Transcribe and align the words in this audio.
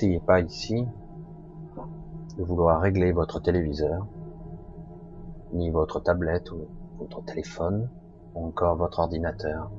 N'essayez 0.00 0.20
pas 0.20 0.40
ici 0.40 0.86
de 2.38 2.42
vouloir 2.42 2.80
régler 2.80 3.12
votre 3.12 3.38
téléviseur, 3.38 4.06
ni 5.52 5.68
votre 5.68 6.00
tablette 6.00 6.50
ou 6.52 6.68
votre 6.98 7.22
téléphone, 7.26 7.90
ou 8.34 8.46
encore 8.46 8.76
votre 8.76 9.00
ordinateur. 9.00 9.70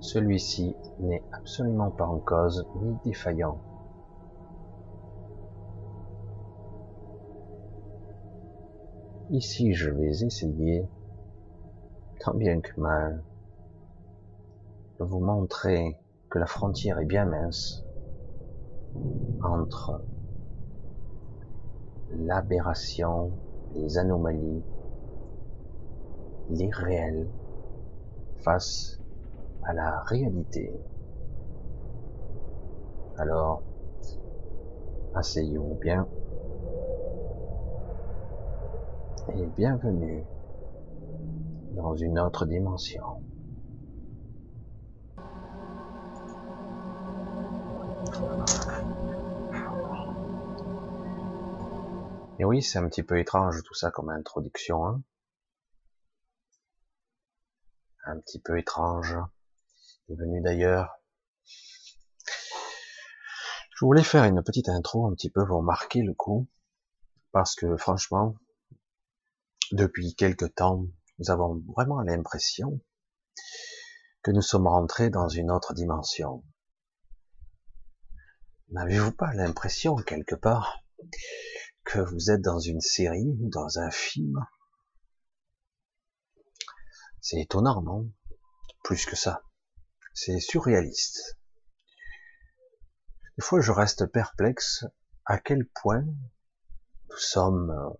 Celui-ci 0.00 0.74
n'est 0.98 1.22
absolument 1.30 1.92
pas 1.92 2.06
en 2.06 2.18
cause 2.18 2.66
ni 2.82 2.96
défaillant. 3.04 3.60
Ici, 9.30 9.74
je 9.74 9.90
vais 9.90 10.24
essayer, 10.24 10.88
tant 12.18 12.34
bien 12.34 12.60
que 12.60 12.80
mal, 12.80 13.22
de 14.98 15.04
vous 15.04 15.20
montrer 15.20 15.96
que 16.30 16.40
la 16.40 16.46
frontière 16.46 16.98
est 16.98 17.06
bien 17.06 17.26
mince 17.26 17.84
entre 19.42 20.02
l'aberration, 22.10 23.30
les 23.74 23.98
anomalies, 23.98 24.62
l'irréel 26.50 27.28
face 28.38 28.98
à 29.64 29.72
la 29.74 30.00
réalité. 30.02 30.72
Alors, 33.18 33.62
asseyez-vous 35.14 35.74
bien 35.80 36.06
et 39.34 39.46
bienvenue 39.56 40.24
dans 41.72 41.94
une 41.94 42.18
autre 42.18 42.46
dimension. 42.46 43.02
Et 52.38 52.44
oui, 52.44 52.62
c'est 52.62 52.78
un 52.78 52.88
petit 52.88 53.02
peu 53.02 53.18
étrange 53.18 53.62
tout 53.64 53.74
ça 53.74 53.90
comme 53.90 54.10
introduction. 54.10 54.86
Hein 54.86 55.02
un 58.08 58.18
petit 58.20 58.40
peu 58.40 58.58
étrange. 58.58 59.16
Il 60.08 60.14
est 60.14 60.16
venu 60.16 60.40
d'ailleurs. 60.40 60.98
Je 63.76 63.84
voulais 63.84 64.02
faire 64.02 64.24
une 64.24 64.42
petite 64.42 64.68
intro 64.68 65.06
un 65.06 65.14
petit 65.14 65.30
peu 65.30 65.46
pour 65.46 65.62
marquer 65.62 66.02
le 66.02 66.14
coup. 66.14 66.48
Parce 67.32 67.54
que 67.54 67.76
franchement, 67.76 68.36
depuis 69.72 70.14
quelque 70.14 70.46
temps, 70.46 70.86
nous 71.18 71.30
avons 71.30 71.62
vraiment 71.76 72.00
l'impression 72.00 72.80
que 74.22 74.30
nous 74.30 74.42
sommes 74.42 74.66
rentrés 74.66 75.10
dans 75.10 75.28
une 75.28 75.50
autre 75.50 75.74
dimension. 75.74 76.42
N'avez-vous 78.70 79.12
pas 79.12 79.32
l'impression 79.34 79.96
quelque 79.96 80.34
part 80.34 80.82
que 81.88 82.00
vous 82.00 82.30
êtes 82.30 82.42
dans 82.42 82.58
une 82.58 82.82
série, 82.82 83.34
dans 83.38 83.78
un 83.78 83.90
film 83.90 84.44
C'est 87.22 87.40
étonnant, 87.40 87.80
non? 87.80 88.12
Plus 88.84 89.06
que 89.06 89.16
ça. 89.16 89.42
C'est 90.12 90.38
surréaliste. 90.38 91.38
Des 93.38 93.42
fois, 93.42 93.62
je 93.62 93.72
reste 93.72 94.04
perplexe 94.04 94.84
à 95.24 95.38
quel 95.38 95.66
point 95.66 96.04
nous 97.08 97.16
sommes 97.16 97.96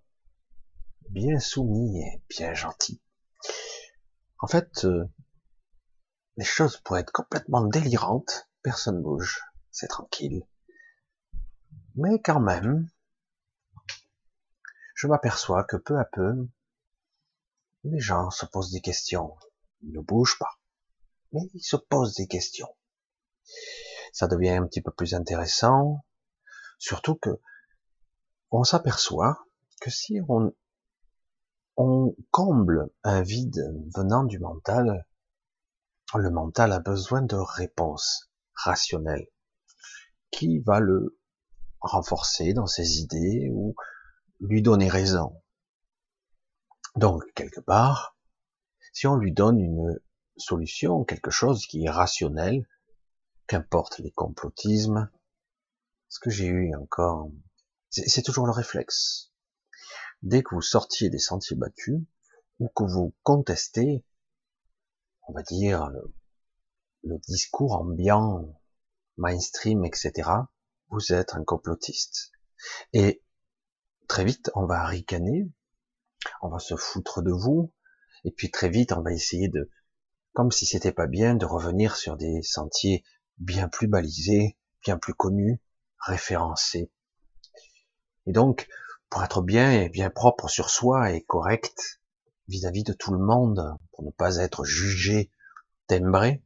bien 1.08 1.38
soumis 1.40 2.02
et 2.02 2.22
bien 2.28 2.52
gentils. 2.52 3.00
En 4.40 4.48
fait, 4.48 4.84
euh, 4.84 5.06
les 6.36 6.44
choses 6.44 6.76
pourraient 6.76 7.00
être 7.00 7.12
complètement 7.12 7.64
délirantes, 7.64 8.50
personne 8.62 9.00
bouge, 9.00 9.42
c'est 9.70 9.88
tranquille. 9.88 10.46
Mais 11.94 12.20
quand 12.20 12.40
même, 12.40 12.90
je 14.98 15.06
m'aperçois 15.06 15.62
que 15.62 15.76
peu 15.76 15.96
à 15.96 16.04
peu, 16.04 16.48
les 17.84 18.00
gens 18.00 18.30
se 18.30 18.44
posent 18.46 18.72
des 18.72 18.80
questions. 18.80 19.36
Ils 19.82 19.92
ne 19.92 20.00
bougent 20.00 20.38
pas, 20.40 20.58
mais 21.30 21.42
ils 21.54 21.62
se 21.62 21.76
posent 21.76 22.16
des 22.16 22.26
questions. 22.26 22.74
Ça 24.12 24.26
devient 24.26 24.50
un 24.50 24.66
petit 24.66 24.82
peu 24.82 24.90
plus 24.90 25.14
intéressant, 25.14 26.04
surtout 26.80 27.14
que 27.14 27.30
on 28.50 28.64
s'aperçoit 28.64 29.38
que 29.80 29.88
si 29.88 30.18
on, 30.28 30.52
on 31.76 32.16
comble 32.32 32.90
un 33.04 33.22
vide 33.22 33.62
venant 33.94 34.24
du 34.24 34.40
mental, 34.40 35.06
le 36.16 36.30
mental 36.30 36.72
a 36.72 36.80
besoin 36.80 37.22
de 37.22 37.36
réponses 37.36 38.32
rationnelles 38.52 39.28
qui 40.32 40.58
va 40.58 40.80
le 40.80 41.16
renforcer 41.78 42.52
dans 42.52 42.66
ses 42.66 42.98
idées 42.98 43.48
ou 43.52 43.76
lui 44.40 44.62
donner 44.62 44.88
raison. 44.88 45.42
Donc, 46.96 47.24
quelque 47.34 47.60
part, 47.60 48.16
si 48.92 49.06
on 49.06 49.16
lui 49.16 49.32
donne 49.32 49.60
une 49.60 50.00
solution, 50.36 51.04
quelque 51.04 51.30
chose 51.30 51.66
qui 51.66 51.84
est 51.84 51.90
rationnel, 51.90 52.66
qu'importe 53.46 53.98
les 53.98 54.10
complotismes, 54.10 55.10
ce 56.08 56.20
que 56.20 56.30
j'ai 56.30 56.46
eu 56.46 56.74
encore, 56.74 57.30
c'est 57.90 58.22
toujours 58.22 58.46
le 58.46 58.52
réflexe. 58.52 59.32
Dès 60.22 60.42
que 60.42 60.54
vous 60.54 60.62
sortiez 60.62 61.10
des 61.10 61.18
sentiers 61.18 61.56
battus, 61.56 62.00
ou 62.58 62.68
que 62.68 62.84
vous 62.84 63.14
contestez, 63.22 64.04
on 65.28 65.32
va 65.32 65.42
dire, 65.42 65.88
le, 65.88 66.12
le 67.04 67.18
discours 67.18 67.74
ambiant, 67.74 68.60
mainstream, 69.16 69.84
etc., 69.84 70.30
vous 70.88 71.12
êtes 71.12 71.34
un 71.34 71.44
complotiste. 71.44 72.32
Et 72.92 73.22
très 74.08 74.24
vite, 74.24 74.50
on 74.54 74.66
va 74.66 74.84
ricaner, 74.84 75.48
on 76.42 76.48
va 76.48 76.58
se 76.58 76.74
foutre 76.76 77.22
de 77.22 77.30
vous, 77.30 77.72
et 78.24 78.32
puis 78.32 78.50
très 78.50 78.68
vite, 78.68 78.92
on 78.92 79.02
va 79.02 79.12
essayer 79.12 79.48
de, 79.48 79.70
comme 80.32 80.50
si 80.50 80.66
c'était 80.66 80.92
pas 80.92 81.06
bien, 81.06 81.34
de 81.34 81.46
revenir 81.46 81.96
sur 81.96 82.16
des 82.16 82.42
sentiers 82.42 83.04
bien 83.36 83.68
plus 83.68 83.86
balisés, 83.86 84.56
bien 84.84 84.98
plus 84.98 85.14
connus, 85.14 85.60
référencés. 85.98 86.90
Et 88.26 88.32
donc, 88.32 88.68
pour 89.10 89.22
être 89.22 89.42
bien 89.42 89.70
et 89.72 89.88
bien 89.88 90.10
propre 90.10 90.48
sur 90.48 90.70
soi 90.70 91.12
et 91.12 91.22
correct 91.22 92.00
vis-à-vis 92.48 92.82
-vis 92.82 92.86
de 92.86 92.92
tout 92.94 93.12
le 93.12 93.18
monde, 93.18 93.76
pour 93.92 94.04
ne 94.04 94.10
pas 94.10 94.36
être 94.36 94.64
jugé, 94.64 95.30
timbré, 95.86 96.42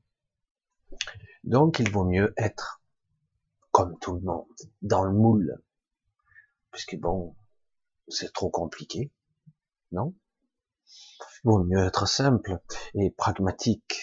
donc 1.45 1.79
il 1.79 1.91
vaut 1.91 2.05
mieux 2.05 2.33
être 2.37 2.83
comme 3.71 3.99
tout 3.99 4.15
le 4.15 4.21
monde, 4.21 4.47
dans 4.83 5.05
le 5.05 5.13
moule. 5.13 5.63
Puisque 6.71 6.97
bon, 6.97 7.35
c'est 8.09 8.33
trop 8.33 8.51
compliqué, 8.51 9.13
non? 9.91 10.15
Il 11.45 11.49
vaut 11.49 11.65
mieux 11.65 11.87
être 11.87 12.07
simple 12.07 12.61
et 12.95 13.11
pragmatique. 13.11 14.01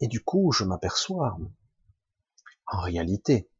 Et 0.00 0.08
du 0.08 0.22
coup, 0.22 0.52
je 0.52 0.64
m'aperçois, 0.64 1.38
en 2.66 2.80
réalité, 2.80 3.50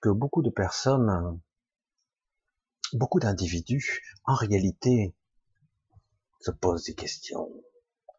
que 0.00 0.08
beaucoup 0.08 0.42
de 0.42 0.50
personnes, 0.50 1.40
beaucoup 2.92 3.20
d'individus, 3.20 4.02
en 4.24 4.34
réalité, 4.34 5.14
se 6.40 6.50
posent 6.50 6.84
des 6.84 6.94
questions 6.94 7.50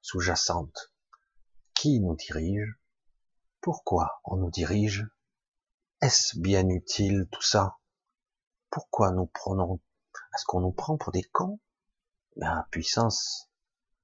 sous-jacentes. 0.01 0.93
Qui 1.73 1.99
nous 1.99 2.15
dirige? 2.15 2.79
Pourquoi 3.61 4.21
on 4.23 4.37
nous 4.37 4.51
dirige? 4.51 5.07
Est-ce 6.01 6.39
bien 6.39 6.67
utile 6.69 7.27
tout 7.31 7.41
ça? 7.41 7.77
Pourquoi 8.69 9.11
nous 9.11 9.27
prenons 9.27 9.79
Est-ce 10.33 10.45
qu'on 10.45 10.61
nous 10.61 10.71
prend 10.71 10.97
pour 10.97 11.11
des 11.11 11.23
cons 11.23 11.59
La 12.35 12.67
puissance 12.71 13.49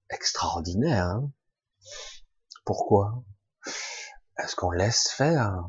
extraordinaire. 0.09 1.05
Hein 1.05 1.31
Pourquoi? 2.65 3.23
Est-ce 4.37 4.55
qu'on 4.55 4.71
laisse 4.71 5.09
faire 5.09 5.67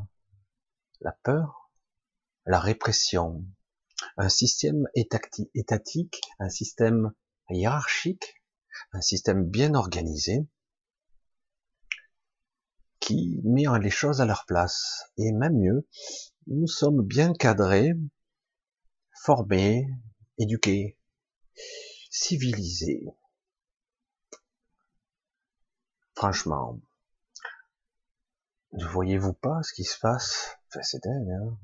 la 1.01 1.13
peur, 1.23 1.71
la 2.47 2.59
répression, 2.59 3.45
un 4.17 4.29
système 4.29 4.89
étatique, 4.95 6.21
un 6.39 6.49
système 6.49 7.13
hiérarchique, 7.51 8.43
un 8.93 9.01
système 9.01 9.45
bien 9.45 9.75
organisé, 9.75 10.47
qui 13.01 13.43
met 13.45 13.65
les 13.81 13.91
choses 13.91 14.23
à 14.23 14.25
leur 14.25 14.47
place. 14.47 15.11
Et 15.19 15.31
même 15.33 15.59
mieux, 15.59 15.87
nous 16.47 16.67
sommes 16.67 17.03
bien 17.03 17.35
cadrés, 17.35 17.93
formés, 19.23 19.87
éduqués, 20.39 20.99
civilisés. 22.11 23.05
Franchement, 26.15 26.81
ne 28.73 28.87
voyez-vous 28.87 29.35
pas 29.35 29.63
ce 29.63 29.73
qui 29.73 29.85
se 29.85 29.99
passe? 29.99 30.57
Enfin, 30.69 30.83
C'est 30.83 31.03
dingue, 31.03 31.31
hein 31.31 31.59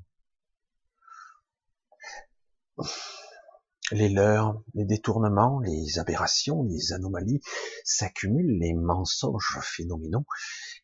les 3.93 4.09
leurs, 4.09 4.63
les 4.75 4.85
détournements, 4.85 5.61
les 5.61 5.99
aberrations, 5.99 6.63
les 6.63 6.93
anomalies 6.93 7.41
s'accumulent, 7.85 8.59
les 8.59 8.75
mensonges 8.75 9.59
phénoménaux, 9.63 10.27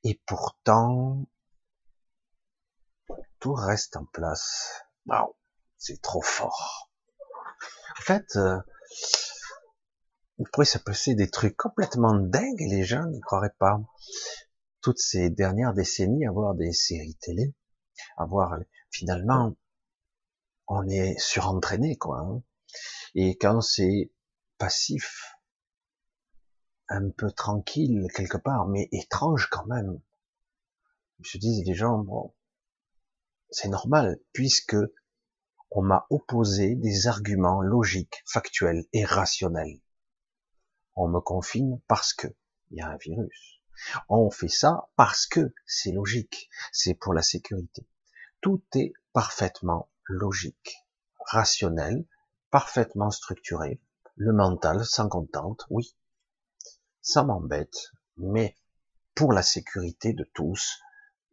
et 0.03 0.21
pourtant, 0.27 1.27
tout 3.38 3.55
reste 3.55 3.97
en 3.97 4.05
place. 4.06 4.83
Waouh, 5.06 5.35
c'est 5.79 6.03
trop 6.03 6.23
fort. 6.23 6.86
En 7.99 8.03
fait, 8.03 8.37
euh, 8.37 8.58
il 10.38 10.47
pourrait 10.53 10.67
se 10.67 10.79
passer 10.79 11.14
des 11.14 11.31
trucs 11.31 11.56
complètement 11.56 12.14
dingues 12.14 12.61
et 12.61 12.69
les 12.69 12.85
gens 12.85 13.06
n'y 13.06 13.20
croiraient 13.20 13.55
pas. 13.58 13.81
Toutes 14.82 14.99
ces 14.99 15.31
dernières 15.31 15.75
décennies, 15.75 16.26
avoir 16.26 16.55
des 16.55 16.73
séries 16.73 17.17
télé, 17.20 17.55
avoir 18.17 18.58
finalement, 18.91 19.56
on 20.69 20.87
est 20.88 21.19
surentraîné 21.19 21.97
quoi. 21.97 22.20
Hein. 22.20 22.43
Et 23.14 23.37
quand 23.38 23.61
c'est 23.61 24.12
passif, 24.59 25.37
un 26.88 27.11
peu 27.11 27.31
tranquille 27.32 28.06
quelque 28.14 28.37
part, 28.37 28.69
mais 28.69 28.88
étrange 28.93 29.49
quand 29.50 29.67
même. 29.67 30.00
Je 31.20 31.38
dis 31.38 31.64
les 31.64 31.75
gens, 31.75 31.99
bon, 31.99 32.35
c'est 33.50 33.69
normal 33.69 34.19
puisque 34.32 34.76
on 35.70 35.82
m'a 35.82 36.06
opposé 36.10 36.74
des 36.74 37.06
arguments 37.06 37.60
logiques, 37.60 38.22
factuels 38.26 38.84
et 38.92 39.04
rationnels. 39.04 39.80
On 40.94 41.08
me 41.08 41.20
confine 41.20 41.80
parce 41.88 42.14
que 42.14 42.28
il 42.70 42.78
y 42.78 42.80
a 42.80 42.88
un 42.88 42.96
virus. 42.96 43.60
On 44.08 44.30
fait 44.30 44.48
ça 44.48 44.88
parce 44.96 45.26
que 45.26 45.52
c'est 45.66 45.92
logique, 45.92 46.48
c'est 46.72 46.94
pour 46.94 47.12
la 47.12 47.22
sécurité. 47.22 47.86
Tout 48.40 48.62
est 48.74 48.92
parfaitement 49.12 49.90
logique, 50.04 50.76
rationnel, 51.26 52.06
parfaitement 52.50 53.10
structuré. 53.10 53.80
Le 54.16 54.32
mental 54.32 54.84
s'en 54.84 55.08
contente, 55.08 55.66
oui, 55.68 55.94
ça 57.02 57.22
m'embête, 57.22 57.92
mais 58.16 58.56
pour 59.14 59.32
la 59.32 59.42
sécurité 59.42 60.12
de 60.12 60.24
tous, 60.34 60.80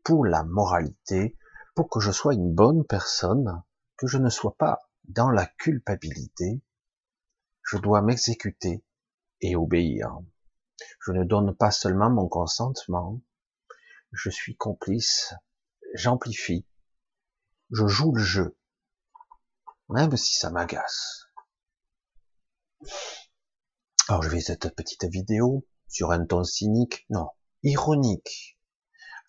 pour 0.04 0.26
la 0.26 0.44
moralité, 0.44 1.38
pour 1.76 1.90
que 1.90 2.00
je 2.00 2.12
sois 2.12 2.34
une 2.34 2.54
bonne 2.54 2.86
personne, 2.86 3.64
je 4.08 4.18
ne 4.18 4.30
sois 4.30 4.56
pas 4.58 4.80
dans 5.06 5.30
la 5.30 5.46
culpabilité, 5.46 6.62
je 7.64 7.78
dois 7.78 8.02
m'exécuter 8.02 8.84
et 9.42 9.56
obéir. 9.56 10.18
Je 11.00 11.12
ne 11.12 11.24
donne 11.24 11.56
pas 11.56 11.72
seulement 11.72 12.10
mon 12.10 12.28
consentement, 12.28 13.22
je 14.12 14.30
suis 14.30 14.56
complice, 14.56 15.34
j'amplifie, 15.94 16.66
je 17.72 17.88
joue 17.88 18.14
le 18.14 18.24
jeu, 18.24 18.58
même 19.90 20.16
si 20.18 20.36
ça 20.36 20.50
m'agace. 20.50 21.28
Alors 24.08 24.24
je 24.24 24.30
vais 24.30 24.42
cette 24.42 24.76
petite 24.76 25.06
vidéo 25.06 25.66
sur 25.88 26.12
un 26.12 26.26
ton 26.26 26.44
cynique, 26.44 27.06
non, 27.10 27.30
ironique, 27.64 28.58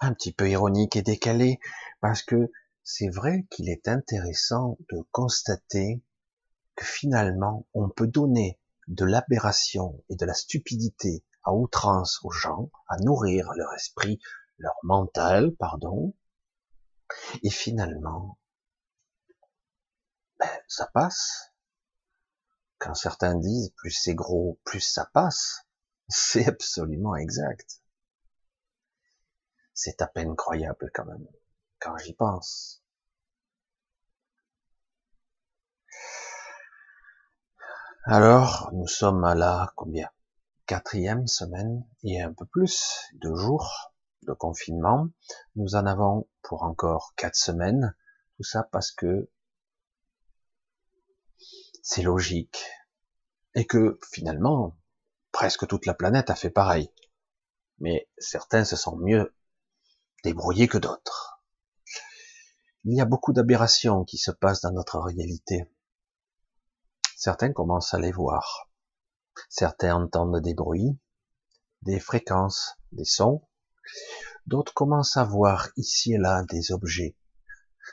un 0.00 0.12
petit 0.12 0.32
peu 0.32 0.49
ironique 0.49 0.97
et 0.97 1.03
décalé, 1.03 1.61
parce 2.00 2.23
que 2.23 2.50
c'est 2.84 3.08
vrai 3.08 3.46
qu'il 3.50 3.70
est 3.70 3.88
intéressant 3.88 4.76
de 4.92 5.02
constater 5.10 6.04
que 6.76 6.84
finalement 6.84 7.66
on 7.72 7.88
peut 7.88 8.06
donner 8.06 8.60
de 8.88 9.06
l'aberration 9.06 10.04
et 10.10 10.16
de 10.16 10.26
la 10.26 10.34
stupidité 10.34 11.25
à 11.42 11.54
outrance 11.54 12.20
aux 12.25 12.31
gens, 12.31 12.70
à 12.88 12.98
nourrir 12.98 13.50
leur 13.56 13.72
esprit, 13.75 14.20
leur 14.58 14.76
mental, 14.82 15.54
pardon, 15.56 16.14
et 17.42 17.50
finalement, 17.50 18.38
ben, 20.38 20.50
ça 20.69 20.87
passe. 20.87 21.52
Quand 22.78 22.94
certains 22.94 23.34
disent 23.34 23.72
plus 23.76 23.90
c'est 23.90 24.14
gros, 24.14 24.60
plus 24.64 24.80
ça 24.80 25.06
passe, 25.12 25.66
c'est 26.08 26.46
absolument 26.46 27.16
exact. 27.16 27.80
C'est 29.72 30.02
à 30.02 30.06
peine 30.06 30.37
croyable 30.37 30.90
quand 30.94 31.06
même, 31.06 31.26
quand 31.81 31.97
j'y 31.99 32.15
pense. 32.15 32.82
Alors, 38.06 38.71
nous 38.75 38.87
sommes 38.87 39.25
à 39.25 39.35
la 39.35 39.73
combien? 39.76 40.11
Quatrième 40.67 41.26
semaine 41.26 41.87
et 42.03 42.21
un 42.21 42.35
peu 42.35 42.44
plus, 42.44 43.00
deux 43.15 43.35
jours 43.35 43.94
de 44.23 44.32
confinement. 44.32 45.09
Nous 45.56 45.75
en 45.75 45.87
avons 45.87 46.29
pour 46.43 46.65
encore 46.65 47.15
quatre 47.17 47.37
semaines. 47.37 47.97
Tout 48.37 48.43
ça 48.43 48.62
parce 48.62 48.91
que 48.91 49.31
c'est 51.82 52.03
logique. 52.03 52.65
Et 53.55 53.67
que 53.67 53.99
finalement, 54.11 54.76
presque 55.32 55.67
toute 55.67 55.87
la 55.87 55.94
planète 55.94 56.29
a 56.29 56.35
fait 56.35 56.50
pareil. 56.50 56.93
Mais 57.79 58.09
certains 58.19 58.65
se 58.65 58.76
sont 58.76 58.97
mieux 58.97 59.35
débrouillés 60.25 60.69
que 60.69 60.79
d'autres. 60.79 61.33
Il 62.84 62.96
y 62.96 63.00
a 63.00 63.06
beaucoup 63.06 63.32
d'aberrations 63.32 64.04
qui 64.04 64.19
se 64.19 64.31
passent 64.31 64.60
dans 64.60 64.72
notre 64.72 64.98
réalité. 64.98 65.64
Certains 67.16 67.52
commencent 67.52 67.94
à 67.94 67.98
les 67.98 68.12
voir. 68.12 68.70
Certains 69.48 69.94
entendent 69.94 70.40
des 70.40 70.54
bruits, 70.54 70.98
des 71.82 71.98
fréquences, 71.98 72.76
des 72.92 73.04
sons. 73.04 73.46
D'autres 74.46 74.75
commencent 74.75 75.16
à 75.16 75.25
voir 75.25 75.69
ici 75.76 76.12
et 76.12 76.19
là 76.19 76.44
des 76.50 76.72
objets 76.72 77.16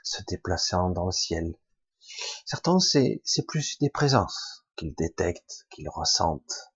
se 0.03 0.23
déplaçant 0.27 0.89
dans 0.89 1.05
le 1.05 1.11
ciel. 1.11 1.55
Certains, 2.45 2.79
c'est, 2.79 3.21
plus 3.47 3.77
des 3.79 3.89
présences 3.89 4.65
qu'ils 4.75 4.95
détectent, 4.95 5.65
qu'ils 5.69 5.89
ressentent. 5.89 6.73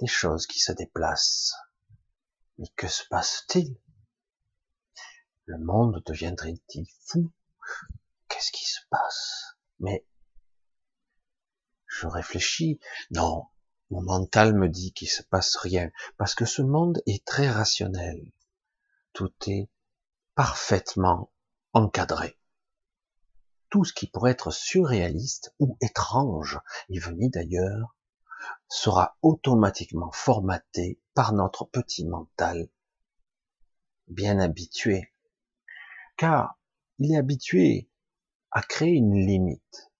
Des 0.00 0.06
choses 0.06 0.46
qui 0.46 0.58
se 0.58 0.72
déplacent. 0.72 1.54
Mais 2.58 2.68
que 2.76 2.88
se 2.88 3.02
passe-t-il? 3.08 3.76
Le 5.46 5.58
monde 5.58 6.02
deviendrait-il 6.04 6.86
fou? 7.04 7.30
Qu'est-ce 8.28 8.50
qui 8.50 8.64
se 8.64 8.80
passe? 8.90 9.56
Mais 9.78 10.04
je 11.86 12.08
réfléchis. 12.08 12.80
Non, 13.12 13.46
mon 13.90 14.02
mental 14.02 14.54
me 14.54 14.68
dit 14.68 14.92
qu'il 14.92 15.08
se 15.08 15.22
passe 15.22 15.56
rien, 15.56 15.90
parce 16.16 16.34
que 16.34 16.44
ce 16.44 16.62
monde 16.62 17.00
est 17.06 17.24
très 17.24 17.48
rationnel. 17.48 18.32
Tout 19.12 19.32
est 19.46 19.70
parfaitement 20.34 21.30
encadré. 21.72 22.36
Tout 23.70 23.84
ce 23.84 23.92
qui 23.92 24.08
pourrait 24.08 24.32
être 24.32 24.50
surréaliste 24.50 25.54
ou 25.60 25.78
étrange, 25.80 26.58
et 26.88 26.98
venu 26.98 27.30
d'ailleurs, 27.30 27.94
sera 28.68 29.16
automatiquement 29.22 30.10
formaté 30.10 31.00
par 31.14 31.32
notre 31.32 31.64
petit 31.64 32.04
mental, 32.04 32.68
bien 34.08 34.40
habitué. 34.40 35.12
Car 36.16 36.58
il 36.98 37.12
est 37.12 37.18
habitué 37.18 37.90
à 38.50 38.62
créer 38.62 38.94
une 38.94 39.14
limite. 39.14 39.92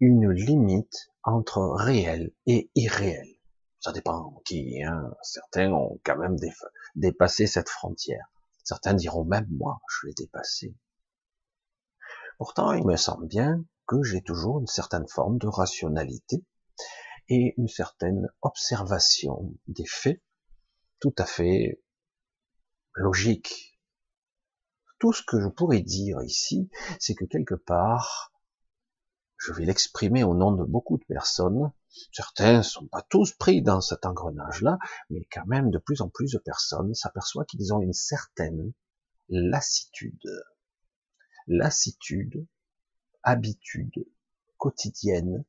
Une 0.00 0.30
limite 0.30 1.10
entre 1.22 1.60
réel 1.74 2.32
et 2.46 2.70
irréel. 2.74 3.28
Ça 3.80 3.92
dépend 3.92 4.42
qui. 4.44 4.82
Hein. 4.82 5.14
Certains 5.22 5.72
ont 5.72 6.00
quand 6.04 6.18
même 6.18 6.36
dépassé 6.94 7.46
cette 7.46 7.68
frontière. 7.68 8.26
Certains 8.64 8.94
diront 8.94 9.24
même 9.24 9.48
moi, 9.50 9.80
je 9.88 10.08
l'ai 10.08 10.14
dépassé. 10.14 10.74
Pourtant, 12.36 12.72
il 12.72 12.84
me 12.84 12.96
semble 12.96 13.26
bien 13.26 13.64
que 13.86 14.02
j'ai 14.02 14.22
toujours 14.22 14.60
une 14.60 14.66
certaine 14.66 15.08
forme 15.08 15.38
de 15.38 15.48
rationalité 15.48 16.44
et 17.28 17.54
une 17.56 17.68
certaine 17.68 18.28
observation 18.42 19.54
des 19.66 19.86
faits 19.86 20.22
tout 21.00 21.14
à 21.18 21.24
fait 21.24 21.82
logique. 22.94 23.77
Tout 24.98 25.12
ce 25.12 25.22
que 25.22 25.40
je 25.40 25.48
pourrais 25.48 25.80
dire 25.80 26.22
ici, 26.22 26.70
c'est 26.98 27.14
que 27.14 27.24
quelque 27.24 27.54
part, 27.54 28.32
je 29.36 29.52
vais 29.52 29.64
l'exprimer 29.64 30.24
au 30.24 30.34
nom 30.34 30.52
de 30.52 30.64
beaucoup 30.64 30.98
de 30.98 31.04
personnes. 31.04 31.72
Certains 32.12 32.62
sont 32.62 32.86
pas 32.88 33.02
tous 33.02 33.32
pris 33.32 33.62
dans 33.62 33.80
cet 33.80 34.04
engrenage-là, 34.04 34.78
mais 35.10 35.24
quand 35.32 35.46
même 35.46 35.70
de 35.70 35.78
plus 35.78 36.00
en 36.00 36.08
plus 36.08 36.32
de 36.32 36.38
personnes 36.38 36.94
s'aperçoivent 36.94 37.46
qu'ils 37.46 37.72
ont 37.72 37.80
une 37.80 37.92
certaine 37.92 38.72
lassitude. 39.28 40.28
Lassitude, 41.46 42.46
habitude 43.22 44.06
quotidienne, 44.56 45.44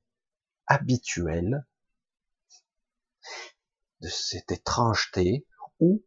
habituelle, 0.68 1.66
de 4.02 4.08
cette 4.08 4.52
étrangeté 4.52 5.48
où 5.80 6.04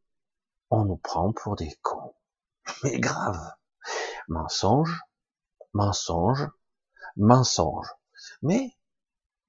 on 0.70 0.84
nous 0.84 0.96
prend 0.96 1.32
pour 1.32 1.56
des 1.56 1.74
cons. 1.82 2.14
Mais 2.84 2.98
grave. 2.98 3.52
Mensonge, 4.28 5.00
mensonge, 5.72 6.48
mensonge. 7.16 7.88
Mais 8.42 8.76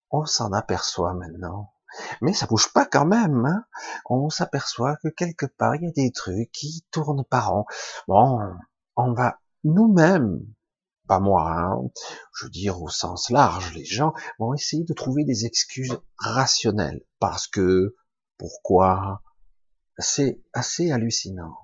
on 0.10 0.26
s'en 0.26 0.52
aperçoit 0.52 1.14
maintenant. 1.14 1.74
Mais 2.22 2.34
ça 2.34 2.48
bouge 2.48 2.74
pas 2.74 2.86
quand 2.86 3.06
même. 3.06 3.46
Hein 3.46 3.66
on 4.06 4.30
s'aperçoit 4.30 4.98
que 4.98 5.10
quelque 5.10 5.46
part 5.46 5.76
il 5.76 5.84
y 5.84 5.88
a 5.88 5.92
des 5.92 6.12
trucs 6.12 6.52
qui 6.52 6.86
tournent 6.92 7.26
par 7.26 7.52
rond. 7.52 7.66
Bon, 8.08 8.40
on 8.96 9.14
va 9.14 9.40
nous-mêmes, 9.64 10.40
pas 11.08 11.20
moi, 11.20 11.52
hein, 11.52 11.78
je 12.36 12.46
veux 12.46 12.52
dire 12.52 12.82
au 12.82 12.90
sens 12.90 13.30
large, 13.30 13.74
les 13.74 13.86
gens 13.86 14.14
vont 14.40 14.54
essayer 14.54 14.84
de 14.84 14.94
trouver 14.94 15.24
des 15.24 15.46
excuses 15.46 15.98
rationnelles 16.18 17.02
parce 17.20 17.48
que 17.48 17.96
pourquoi? 18.38 19.22
C'est 20.00 20.42
assez 20.54 20.92
hallucinant. 20.92 21.63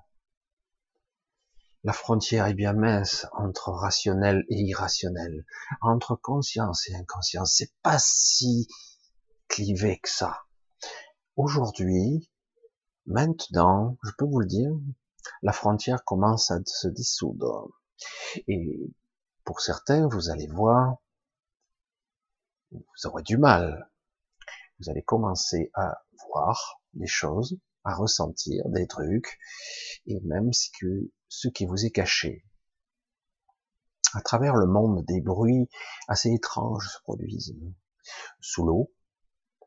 La 1.84 1.94
frontière 1.94 2.48
est 2.48 2.54
bien 2.54 2.74
mince 2.74 3.26
entre 3.34 3.72
rationnel 3.72 4.44
et 4.50 4.60
irrationnel, 4.60 5.46
entre 5.82 6.16
conscience 6.16 6.90
et 6.90 6.96
inconscience. 6.96 7.56
C'est 7.56 7.74
pas 7.82 7.98
si 8.00 8.68
clivé 9.48 10.00
que 10.00 10.10
ça. 10.10 10.44
Aujourd'hui, 11.36 12.30
maintenant, 13.06 13.98
je 14.04 14.12
peux 14.18 14.26
vous 14.26 14.40
le 14.40 14.48
dire, 14.48 14.72
la 15.42 15.54
frontière 15.54 16.04
commence 16.04 16.52
à 16.52 16.60
se 16.66 16.88
dissoudre. 16.90 17.70
Et 18.48 18.94
pour 19.46 19.62
certains, 19.62 20.08
vous 20.08 20.30
allez 20.30 20.48
voir, 20.48 20.98
vous 22.72 22.84
aurez 23.06 23.24
du 23.24 23.38
mal. 23.38 23.90
Vous 24.80 24.90
allez 24.90 25.04
commencer 25.04 25.72
à 25.74 26.04
voir 26.28 26.82
des 26.94 27.08
choses, 27.08 27.58
à 27.84 27.96
ressentir 27.96 28.68
des 28.70 28.88
trucs, 28.88 29.40
et 30.06 30.20
même 30.22 30.54
ce, 30.54 30.70
ce 31.28 31.48
qui 31.48 31.66
vous 31.66 31.86
est 31.86 31.92
caché. 31.92 32.46
À 34.14 34.22
travers 34.22 34.56
le 34.56 34.66
monde, 34.66 35.06
des 35.06 35.22
bruits 35.22 35.70
assez 36.08 36.32
étranges 36.32 36.90
se 36.90 37.02
produisent. 37.04 37.56
Sous 38.42 38.66
l'eau, 38.66 38.92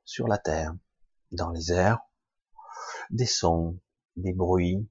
sur 0.04 0.26
la 0.26 0.38
terre, 0.38 0.74
dans 1.30 1.50
les 1.50 1.72
airs, 1.72 2.00
des 3.10 3.26
sons, 3.26 3.78
des 4.16 4.32
bruits. 4.32 4.88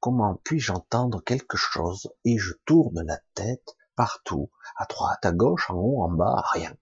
Comment 0.00 0.34
puis-je 0.44 0.72
entendre 0.72 1.22
quelque 1.22 1.56
chose 1.56 2.12
et 2.24 2.38
je 2.38 2.52
tourne 2.64 3.02
la 3.06 3.18
tête 3.34 3.76
partout, 3.94 4.50
à 4.76 4.86
droite, 4.86 5.24
à 5.24 5.32
gauche, 5.32 5.70
en 5.70 5.76
haut, 5.76 6.02
en 6.02 6.10
bas, 6.10 6.42
rien. 6.52 6.76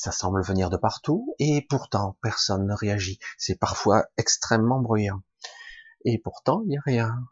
Ça 0.00 0.12
semble 0.12 0.44
venir 0.44 0.70
de 0.70 0.76
partout 0.76 1.34
et 1.40 1.66
pourtant 1.68 2.16
personne 2.22 2.68
ne 2.68 2.72
réagit. 2.72 3.18
C'est 3.36 3.56
parfois 3.56 4.06
extrêmement 4.16 4.78
bruyant. 4.80 5.22
Et 6.04 6.18
pourtant, 6.18 6.62
il 6.62 6.68
n'y 6.68 6.78
a 6.78 6.82
rien. 6.86 7.28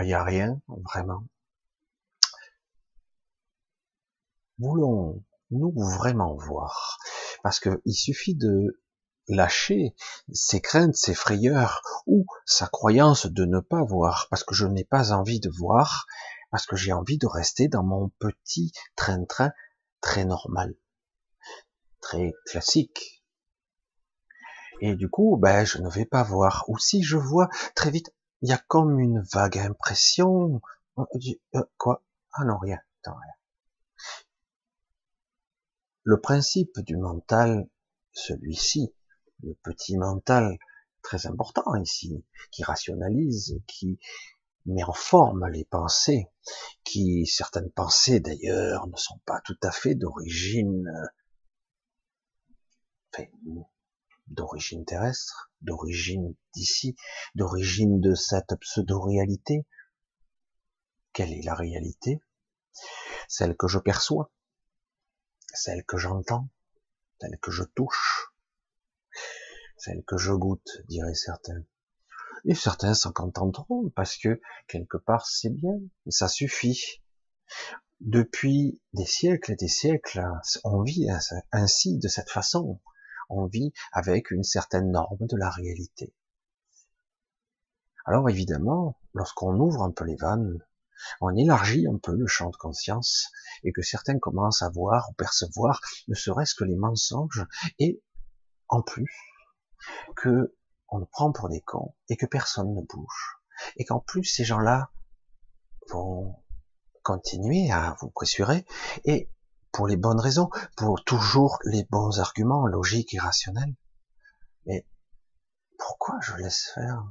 Il 0.00 0.06
n'y 0.06 0.12
a 0.12 0.24
rien, 0.24 0.60
vraiment. 0.66 1.22
Voulons-nous 4.58 5.72
vraiment 5.76 6.34
voir? 6.34 6.98
Parce 7.44 7.60
qu'il 7.60 7.94
suffit 7.94 8.34
de 8.34 8.82
lâcher 9.28 9.94
ses 10.32 10.60
craintes, 10.60 10.96
ses 10.96 11.14
frayeurs 11.14 11.80
ou 12.06 12.26
sa 12.44 12.66
croyance 12.66 13.26
de 13.26 13.44
ne 13.44 13.60
pas 13.60 13.84
voir, 13.84 14.26
parce 14.30 14.42
que 14.42 14.56
je 14.56 14.66
n'ai 14.66 14.84
pas 14.84 15.12
envie 15.12 15.38
de 15.38 15.48
voir, 15.48 16.06
parce 16.50 16.66
que 16.66 16.74
j'ai 16.74 16.92
envie 16.92 17.18
de 17.18 17.28
rester 17.28 17.68
dans 17.68 17.84
mon 17.84 18.08
petit 18.18 18.72
train-train 18.96 19.52
très 20.06 20.24
normal, 20.24 20.72
très 22.00 22.32
classique. 22.46 23.24
Et 24.80 24.94
du 24.94 25.08
coup, 25.10 25.36
ben, 25.36 25.64
je 25.64 25.78
ne 25.78 25.90
vais 25.90 26.04
pas 26.04 26.22
voir. 26.22 26.64
Ou 26.68 26.78
si 26.78 27.02
je 27.02 27.16
vois 27.16 27.48
très 27.74 27.90
vite, 27.90 28.14
il 28.40 28.48
y 28.48 28.52
a 28.52 28.58
comme 28.68 29.00
une 29.00 29.24
vague 29.32 29.58
impression. 29.58 30.60
Euh, 30.98 31.04
euh, 31.56 31.62
quoi? 31.76 32.04
Ah 32.34 32.44
non, 32.44 32.56
rien. 32.56 32.78
rien. 33.04 33.16
Le 36.04 36.20
principe 36.20 36.78
du 36.78 36.96
mental, 36.96 37.68
celui-ci, 38.12 38.94
le 39.42 39.54
petit 39.64 39.98
mental, 39.98 40.56
très 41.02 41.26
important 41.26 41.74
ici, 41.74 42.24
qui 42.52 42.62
rationalise, 42.62 43.60
qui 43.66 43.98
met 44.66 44.84
en 44.84 44.92
forme 44.92 45.48
les 45.48 45.64
pensées, 45.64 46.26
qui 46.84 47.26
certaines 47.26 47.70
pensées 47.70 48.20
d'ailleurs 48.20 48.86
ne 48.86 48.96
sont 48.96 49.18
pas 49.24 49.40
tout 49.44 49.58
à 49.62 49.70
fait 49.70 49.94
d'origine 49.94 50.92
d'origine 54.28 54.84
terrestre, 54.84 55.50
d'origine 55.60 56.34
d'ici, 56.54 56.96
d'origine 57.34 58.00
de 58.00 58.14
cette 58.14 58.54
pseudo-réalité. 58.60 59.66
Quelle 61.12 61.32
est 61.32 61.42
la 61.42 61.54
réalité? 61.54 62.20
Celle 63.28 63.56
que 63.56 63.68
je 63.68 63.78
perçois, 63.78 64.30
celle 65.54 65.84
que 65.84 65.96
j'entends, 65.96 66.48
celle 67.20 67.38
que 67.38 67.50
je 67.50 67.62
touche, 67.62 68.32
celle 69.78 70.04
que 70.04 70.18
je 70.18 70.32
goûte, 70.32 70.82
diraient 70.88 71.14
certains. 71.14 71.64
Et 72.44 72.54
certains 72.54 72.94
s'en 72.94 73.12
contenteront 73.12 73.90
parce 73.96 74.16
que 74.16 74.40
quelque 74.68 74.96
part 74.96 75.26
c'est 75.26 75.50
bien, 75.50 75.74
ça 76.08 76.28
suffit. 76.28 77.02
Depuis 78.00 78.80
des 78.92 79.06
siècles 79.06 79.52
et 79.52 79.56
des 79.56 79.68
siècles, 79.68 80.22
on 80.64 80.82
vit 80.82 81.08
ainsi, 81.52 81.98
de 81.98 82.08
cette 82.08 82.30
façon. 82.30 82.80
On 83.28 83.46
vit 83.46 83.72
avec 83.92 84.30
une 84.30 84.44
certaine 84.44 84.90
norme 84.90 85.26
de 85.26 85.36
la 85.36 85.50
réalité. 85.50 86.14
Alors 88.04 88.28
évidemment, 88.28 89.00
lorsqu'on 89.14 89.58
ouvre 89.58 89.82
un 89.82 89.90
peu 89.90 90.04
les 90.04 90.16
vannes, 90.16 90.58
on 91.20 91.34
élargit 91.34 91.86
un 91.86 91.98
peu 91.98 92.14
le 92.14 92.26
champ 92.26 92.50
de 92.50 92.56
conscience 92.56 93.30
et 93.64 93.72
que 93.72 93.82
certains 93.82 94.18
commencent 94.18 94.62
à 94.62 94.70
voir 94.70 95.08
ou 95.10 95.14
percevoir 95.14 95.80
ne 96.08 96.14
serait-ce 96.14 96.54
que 96.54 96.64
les 96.64 96.76
mensonges 96.76 97.46
et 97.78 98.02
en 98.68 98.82
plus 98.82 99.10
que 100.16 100.54
on 100.88 100.98
nous 100.98 101.06
prend 101.06 101.32
pour 101.32 101.48
des 101.48 101.60
cons 101.60 101.94
et 102.08 102.16
que 102.16 102.26
personne 102.26 102.74
ne 102.74 102.82
bouge. 102.82 103.38
Et 103.76 103.84
qu'en 103.84 104.00
plus, 104.00 104.24
ces 104.24 104.44
gens-là 104.44 104.90
vont 105.90 106.42
continuer 107.02 107.70
à 107.70 107.96
vous 108.00 108.10
pressurer 108.10 108.66
et 109.04 109.30
pour 109.72 109.86
les 109.86 109.96
bonnes 109.96 110.20
raisons, 110.20 110.50
pour 110.76 111.04
toujours 111.04 111.58
les 111.64 111.84
bons 111.84 112.18
arguments 112.18 112.66
logiques 112.66 113.14
et 113.14 113.18
rationnels. 113.18 113.74
Mais 114.64 114.86
pourquoi 115.78 116.18
je 116.20 116.34
laisse 116.36 116.70
faire? 116.74 117.04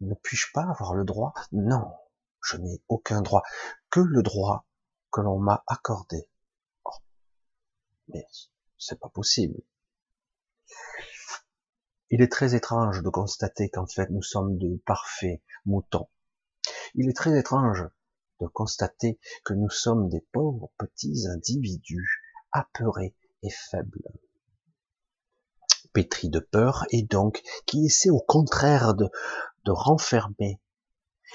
Ne 0.00 0.14
puis-je 0.14 0.46
pas 0.54 0.62
avoir 0.62 0.94
le 0.94 1.04
droit? 1.04 1.34
Non, 1.52 1.94
je 2.42 2.56
n'ai 2.56 2.82
aucun 2.88 3.20
droit, 3.20 3.42
que 3.90 4.00
le 4.00 4.22
droit 4.22 4.66
que 5.12 5.20
l'on 5.20 5.38
m'a 5.38 5.62
accordé. 5.66 6.28
Oh, 6.84 6.90
mais 8.08 8.26
c'est 8.78 8.98
pas 8.98 9.10
possible. 9.10 9.60
Il 12.10 12.22
est 12.22 12.32
très 12.32 12.54
étrange 12.54 13.02
de 13.02 13.08
constater 13.08 13.70
qu'en 13.70 13.86
fait 13.86 14.10
nous 14.10 14.22
sommes 14.22 14.58
de 14.58 14.80
parfaits 14.84 15.42
moutons. 15.64 16.08
Il 16.94 17.08
est 17.08 17.16
très 17.16 17.38
étrange 17.38 17.84
de 18.40 18.46
constater 18.46 19.20
que 19.44 19.54
nous 19.54 19.70
sommes 19.70 20.08
des 20.08 20.26
pauvres 20.32 20.70
petits 20.78 21.26
individus 21.28 22.22
apeurés 22.52 23.14
et 23.42 23.50
faibles, 23.50 24.02
pétris 25.92 26.30
de 26.30 26.40
peur 26.40 26.84
et 26.90 27.02
donc 27.02 27.42
qui 27.66 27.86
essaient 27.86 28.10
au 28.10 28.20
contraire 28.20 28.94
de, 28.94 29.08
renfermer 29.66 30.60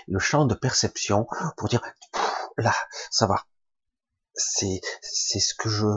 le 0.08 0.20
champ 0.20 0.46
de 0.46 0.56
perception 0.56 1.25
pour 1.56 1.70
dire 1.70 1.82
là 2.58 2.74
ça 3.10 3.27
va 3.27 3.46
c'est 4.34 4.82
c'est 5.01 5.39
ce 5.39 5.56
que 5.56 5.70
je 5.70 5.88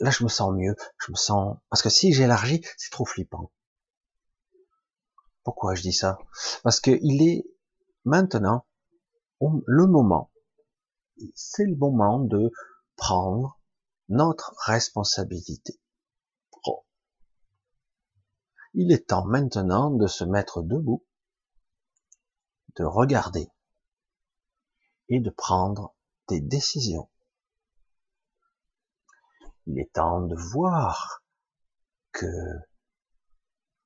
là 0.00 0.10
je 0.10 0.24
me 0.24 0.28
sens 0.28 0.52
mieux 0.54 0.76
je 1.04 1.12
me 1.12 1.16
sens 1.16 1.56
parce 1.70 1.82
que 1.82 1.90
si 1.90 2.12
j'élargis 2.12 2.62
c'est 2.76 2.90
trop 2.90 3.04
flippant 3.04 3.50
pourquoi 5.48 5.74
je 5.74 5.80
dis 5.80 5.94
ça? 5.94 6.18
Parce 6.62 6.78
qu'il 6.78 7.22
est 7.22 7.50
maintenant 8.04 8.66
le 9.40 9.86
moment, 9.86 10.30
c'est 11.34 11.64
le 11.64 11.74
moment 11.74 12.18
de 12.18 12.52
prendre 12.96 13.58
notre 14.10 14.54
responsabilité. 14.66 15.80
Il 18.74 18.92
est 18.92 19.08
temps 19.08 19.24
maintenant 19.24 19.90
de 19.90 20.06
se 20.06 20.24
mettre 20.24 20.60
debout, 20.60 21.06
de 22.76 22.84
regarder 22.84 23.48
et 25.08 25.18
de 25.18 25.30
prendre 25.30 25.96
des 26.28 26.42
décisions. 26.42 27.08
Il 29.68 29.78
est 29.78 29.92
temps 29.92 30.22
de 30.22 30.34
voir 30.34 31.22
que 32.12 32.26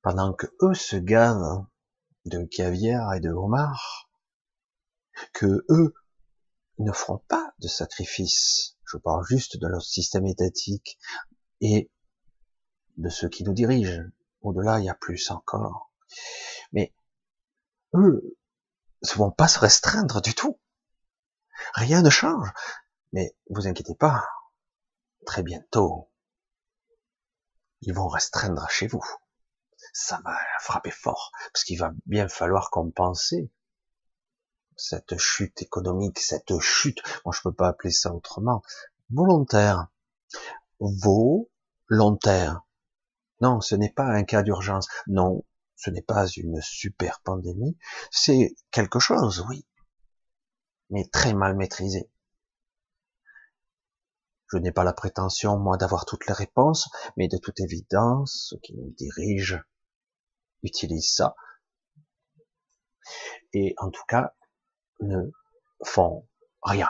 pendant 0.01 0.33
que 0.33 0.47
eux 0.61 0.73
se 0.73 0.95
gavent 0.95 1.65
de 2.25 2.45
caviar 2.45 3.13
et 3.13 3.19
de 3.19 3.29
homard, 3.29 4.09
que 5.33 5.65
eux 5.69 5.93
ne 6.79 6.91
feront 6.93 7.19
pas 7.27 7.53
de 7.59 7.67
sacrifice. 7.67 8.77
Je 8.85 8.97
parle 8.97 9.25
juste 9.25 9.57
de 9.57 9.67
leur 9.67 9.81
système 9.81 10.25
étatique 10.25 10.97
et 11.59 11.91
de 12.95 13.09
ceux 13.09 13.27
qui 13.27 13.43
nous 13.43 13.53
dirigent. 13.53 14.05
Au-delà, 14.41 14.79
il 14.79 14.85
y 14.85 14.89
a 14.89 14.95
plus 14.95 15.31
encore. 15.31 15.91
Mais 16.71 16.93
eux 17.93 18.37
ne 19.03 19.13
vont 19.15 19.31
pas 19.31 19.49
se 19.49 19.59
restreindre 19.59 20.21
du 20.21 20.33
tout. 20.33 20.59
Rien 21.73 22.01
ne 22.01 22.09
change. 22.09 22.49
Mais 23.11 23.35
vous 23.49 23.67
inquiétez 23.67 23.95
pas, 23.95 24.25
très 25.25 25.43
bientôt, 25.43 26.09
ils 27.81 27.93
vont 27.93 28.07
restreindre 28.07 28.69
chez 28.69 28.87
vous 28.87 29.03
ça 29.91 30.19
va 30.23 30.35
frapper 30.59 30.91
fort, 30.91 31.31
parce 31.53 31.63
qu'il 31.63 31.79
va 31.79 31.91
bien 32.05 32.27
falloir 32.27 32.69
compenser 32.71 33.51
cette 34.75 35.17
chute 35.17 35.61
économique, 35.61 36.19
cette 36.19 36.59
chute, 36.59 37.01
moi 37.25 37.33
je 37.35 37.41
peux 37.41 37.53
pas 37.53 37.67
appeler 37.69 37.91
ça 37.91 38.13
autrement, 38.13 38.63
volontaire, 39.11 39.87
volontaire. 40.79 42.65
Non, 43.41 43.61
ce 43.61 43.75
n'est 43.75 43.91
pas 43.91 44.05
un 44.05 44.23
cas 44.23 44.41
d'urgence. 44.41 44.87
Non, 45.07 45.43
Ce 45.75 45.89
n'est 45.89 46.01
pas 46.01 46.27
une 46.27 46.61
super 46.61 47.19
pandémie, 47.21 47.77
c'est 48.09 48.55
quelque 48.71 48.99
chose, 48.99 49.45
oui, 49.49 49.65
mais 50.89 51.05
très 51.11 51.33
mal 51.33 51.55
maîtrisé. 51.55 52.09
Je 54.53 54.59
n'ai 54.59 54.71
pas 54.71 54.83
la 54.83 54.93
prétention, 54.93 55.57
moi, 55.57 55.77
d'avoir 55.77 56.05
toutes 56.05 56.27
les 56.27 56.33
réponses, 56.33 56.87
mais 57.17 57.27
de 57.27 57.37
toute 57.37 57.59
évidence, 57.59 58.49
ceux 58.49 58.59
qui 58.59 58.75
nous 58.75 58.91
dirigent 58.91 59.59
utilisent 60.61 61.11
ça. 61.11 61.35
Et 63.53 63.73
en 63.79 63.89
tout 63.89 64.03
cas, 64.07 64.35
ne 64.99 65.31
font 65.83 66.29
rien. 66.61 66.89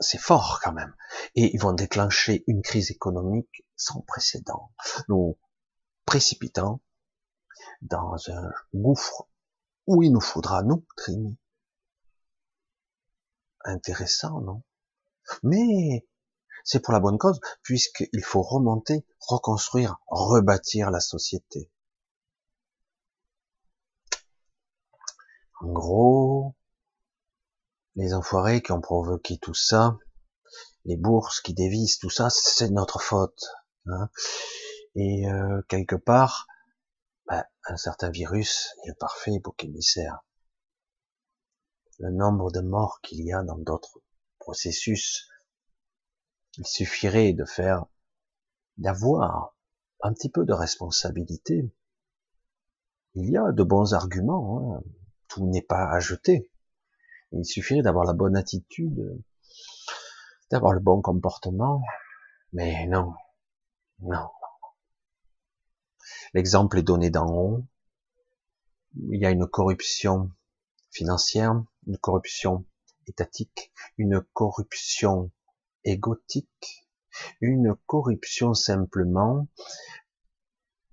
C'est 0.00 0.18
fort 0.18 0.58
quand 0.60 0.72
même. 0.72 0.92
Et 1.36 1.54
ils 1.54 1.60
vont 1.60 1.72
déclencher 1.72 2.42
une 2.48 2.62
crise 2.62 2.90
économique 2.90 3.64
sans 3.76 4.00
précédent, 4.00 4.72
nous 5.08 5.38
précipitant 6.04 6.82
dans 7.80 8.16
un 8.28 8.50
gouffre 8.74 9.28
où 9.86 10.02
il 10.02 10.10
nous 10.10 10.20
faudra 10.20 10.64
nous 10.64 10.84
trimer. 10.96 11.38
Intéressant, 13.64 14.40
non? 14.40 14.64
Mais 15.44 16.04
c'est 16.66 16.80
pour 16.80 16.92
la 16.92 17.00
bonne 17.00 17.16
cause, 17.16 17.40
puisqu'il 17.62 18.24
faut 18.24 18.42
remonter, 18.42 19.06
reconstruire, 19.20 19.98
rebâtir 20.08 20.90
la 20.90 21.00
société. 21.00 21.70
En 25.60 25.72
gros, 25.72 26.56
les 27.94 28.12
enfoirés 28.12 28.62
qui 28.62 28.72
ont 28.72 28.80
provoqué 28.80 29.38
tout 29.38 29.54
ça, 29.54 29.96
les 30.84 30.96
bourses 30.96 31.40
qui 31.40 31.54
dévisent, 31.54 31.98
tout 31.98 32.10
ça, 32.10 32.30
c'est 32.30 32.70
notre 32.70 33.00
faute. 33.00 33.44
Hein. 33.86 34.10
Et 34.96 35.30
euh, 35.30 35.62
quelque 35.68 35.96
part, 35.96 36.48
bah, 37.26 37.46
un 37.64 37.76
certain 37.76 38.10
virus 38.10 38.74
est 38.86 38.98
parfait 38.98 39.38
bouc 39.38 39.62
émissaire. 39.62 40.24
Le 42.00 42.10
nombre 42.10 42.50
de 42.50 42.60
morts 42.60 43.00
qu'il 43.02 43.24
y 43.24 43.32
a 43.32 43.42
dans 43.44 43.56
d'autres 43.56 44.00
processus, 44.38 45.28
il 46.58 46.66
suffirait 46.66 47.32
de 47.32 47.44
faire, 47.44 47.86
d'avoir 48.78 49.54
un 50.02 50.12
petit 50.12 50.30
peu 50.30 50.44
de 50.44 50.52
responsabilité. 50.52 51.70
Il 53.14 53.30
y 53.30 53.36
a 53.36 53.52
de 53.52 53.62
bons 53.62 53.94
arguments, 53.94 54.76
hein. 54.76 54.82
tout 55.28 55.46
n'est 55.46 55.62
pas 55.62 55.90
à 55.90 56.00
jeter. 56.00 56.50
Il 57.32 57.44
suffirait 57.44 57.82
d'avoir 57.82 58.04
la 58.04 58.12
bonne 58.12 58.36
attitude, 58.36 59.22
d'avoir 60.50 60.72
le 60.72 60.80
bon 60.80 61.02
comportement, 61.02 61.82
mais 62.52 62.86
non, 62.86 63.14
non. 64.00 64.30
L'exemple 66.34 66.78
est 66.78 66.82
donné 66.82 67.10
d'en 67.10 67.28
haut. 67.28 67.64
Il 69.10 69.20
y 69.20 69.26
a 69.26 69.30
une 69.30 69.46
corruption 69.46 70.30
financière, 70.90 71.62
une 71.86 71.98
corruption 71.98 72.64
étatique, 73.06 73.72
une 73.98 74.20
corruption 74.32 75.30
égotique, 75.86 76.86
une 77.40 77.74
corruption 77.86 78.54
simplement 78.54 79.48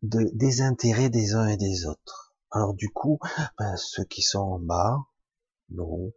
de, 0.02 0.30
des 0.34 0.62
intérêts 0.62 1.10
des 1.10 1.36
uns 1.36 1.48
et 1.48 1.58
des 1.58 1.86
autres. 1.86 2.36
Alors 2.52 2.74
du 2.74 2.90
coup, 2.90 3.20
ben, 3.58 3.76
ceux 3.78 4.06
qui 4.06 4.22
sont 4.22 4.40
en 4.40 4.60
bas, 4.60 4.98
nous, 5.70 6.14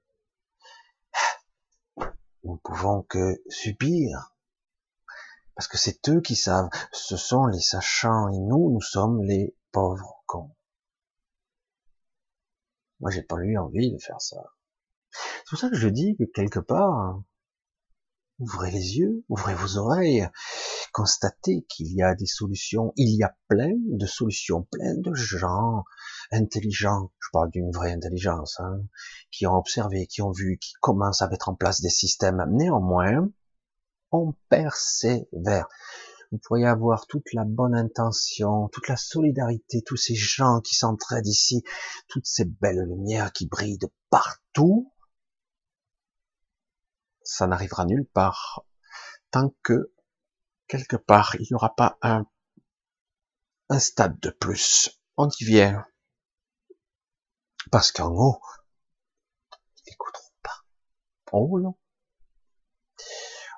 nous 2.45 2.57
pouvons 2.62 3.03
que 3.03 3.43
subir 3.49 4.37
parce 5.57 5.69
que 5.69 5.79
c'est 5.79 6.09
eux 6.11 6.21
qui 6.21 6.37
savent. 6.37 6.69
Ce 6.93 7.17
sont 7.17 7.47
les 7.47 7.61
sachants 7.61 8.29
et 8.29 8.39
nous, 8.39 8.71
nous 8.71 8.83
sommes 8.83 9.23
les 9.23 9.57
pauvres 9.73 10.23
cons. 10.27 10.55
Moi, 13.01 13.11
j'ai 13.11 13.23
pas 13.23 13.37
eu 13.37 13.57
envie 13.57 13.93
de 13.93 13.99
faire 13.99 14.21
ça. 14.21 14.53
C'est 15.11 15.51
pour 15.51 15.59
ça 15.59 15.71
que 15.71 15.77
je 15.77 15.89
dis 15.89 16.15
que 16.19 16.25
quelque 16.25 16.61
part, 16.61 17.23
ouvrez 18.38 18.70
les 18.70 18.99
yeux, 18.99 19.25
ouvrez 19.29 19.55
vos 19.55 19.79
oreilles, 19.79 20.29
constatez 20.92 21.64
qu'il 21.68 21.92
y 21.94 22.03
a 22.03 22.14
des 22.14 22.27
solutions. 22.27 22.92
Il 22.96 23.16
y 23.16 23.22
a 23.22 23.37
plein 23.49 23.72
de 23.75 24.07
solutions, 24.07 24.66
plein 24.70 24.94
de 24.96 25.14
gens 25.14 25.85
intelligents. 26.31 27.12
Je 27.18 27.29
parle 27.33 27.51
d'une 27.51 27.70
vraie 27.70 27.92
intelligence, 27.92 28.61
hein, 28.61 28.81
qui 29.31 29.46
ont 29.46 29.57
observé, 29.57 30.07
qui 30.07 30.22
ont 30.22 30.33
vu, 30.33 30.59
qui 30.59 30.72
commencent 30.81 31.22
à 31.22 31.29
mettre 31.29 31.49
en 31.49 31.55
place 31.55 31.81
des 31.81 31.90
systèmes. 31.90 32.44
Néanmoins, 32.51 33.29
on 34.12 34.35
persévère. 34.49 35.68
Vous 36.33 36.38
pourriez 36.38 36.66
avoir 36.66 37.07
toute 37.07 37.33
la 37.33 37.44
bonne 37.44 37.75
intention, 37.75 38.68
toute 38.68 38.88
la 38.88 38.96
solidarité, 38.96 39.83
tous 39.83 39.96
ces 39.96 40.16
gens 40.16 40.61
qui 40.61 40.75
s'entraident 40.75 41.27
ici, 41.27 41.62
toutes 42.09 42.27
ces 42.27 42.44
belles 42.44 42.85
lumières 42.88 43.33
qui 43.33 43.46
brillent 43.46 43.79
de 43.79 43.88
partout. 44.11 44.92
Ça 47.27 47.49
n'arrivera 47.49 47.85
nulle 47.85 48.07
part 48.07 48.65
tant 49.33 49.53
que 49.65 49.93
quelque 50.69 50.95
part 50.95 51.35
il 51.41 51.47
n'y 51.51 51.55
aura 51.55 51.75
pas 51.75 51.99
un, 52.01 52.25
un 53.69 53.79
stade 53.81 54.21
de 54.21 54.31
plus. 54.31 55.01
On 55.17 55.29
y 55.29 55.45
vient. 55.45 55.85
Parce 57.73 57.91
qu'en 57.91 58.12
haut, 58.12 58.41
ils 59.51 59.91
n'écouteront 59.91 60.35
pas. 60.41 60.65
Oh 61.33 61.59
non. 61.59 61.77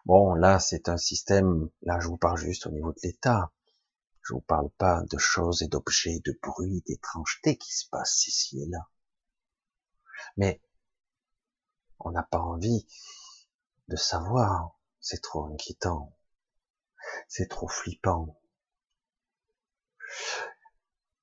Bon, 0.07 0.33
là, 0.33 0.61
c'est 0.61 0.89
un 0.89 0.97
système, 0.97 1.69
là, 1.83 2.01
je 2.01 2.09
vous 2.09 2.17
parle 2.17 2.39
juste 2.39 2.67
au 2.67 2.71
niveau 2.71 2.93
de 2.93 3.01
l'État. 3.03 3.53
Je 4.23 4.33
vous 4.33 4.41
parle 4.41 4.71
pas 4.79 5.03
de 5.11 5.19
choses 5.19 5.61
et 5.61 5.69
d'objets, 5.69 6.21
de 6.25 6.39
bruits, 6.43 6.83
d'étrangetés 6.87 7.59
qui 7.59 7.77
se 7.77 7.87
passent 7.91 8.27
ici 8.27 8.63
et 8.63 8.67
là. 8.67 8.89
Mais, 10.39 10.63
on 12.01 12.13
n'a 12.13 12.23
pas 12.23 12.41
envie 12.41 12.87
de 13.89 13.97
savoir. 13.97 14.79
C'est 15.01 15.23
trop 15.23 15.45
inquiétant. 15.47 16.17
C'est 17.29 17.49
trop 17.49 17.69
flippant. 17.69 18.41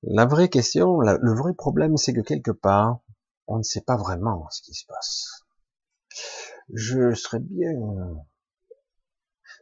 La 0.02 0.26
vraie 0.26 0.48
question, 0.48 1.00
le 1.00 1.34
vrai 1.34 1.54
problème, 1.54 1.96
c'est 1.96 2.12
que 2.12 2.20
quelque 2.20 2.50
part, 2.50 3.00
on 3.46 3.58
ne 3.58 3.62
sait 3.62 3.80
pas 3.80 3.96
vraiment 3.96 4.48
ce 4.50 4.62
qui 4.62 4.74
se 4.74 4.86
passe. 4.86 5.44
Je 6.72 7.14
serais 7.14 7.40
bien 7.40 7.72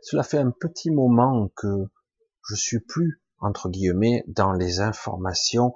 cela 0.05 0.23
fait 0.23 0.39
un 0.39 0.51
petit 0.51 0.91
moment 0.91 1.49
que 1.57 1.89
je 2.47 2.55
suis 2.55 2.81
plus, 2.81 3.23
entre 3.39 3.71
guillemets, 3.71 4.23
dans 4.27 4.53
les 4.53 4.81
informations, 4.81 5.75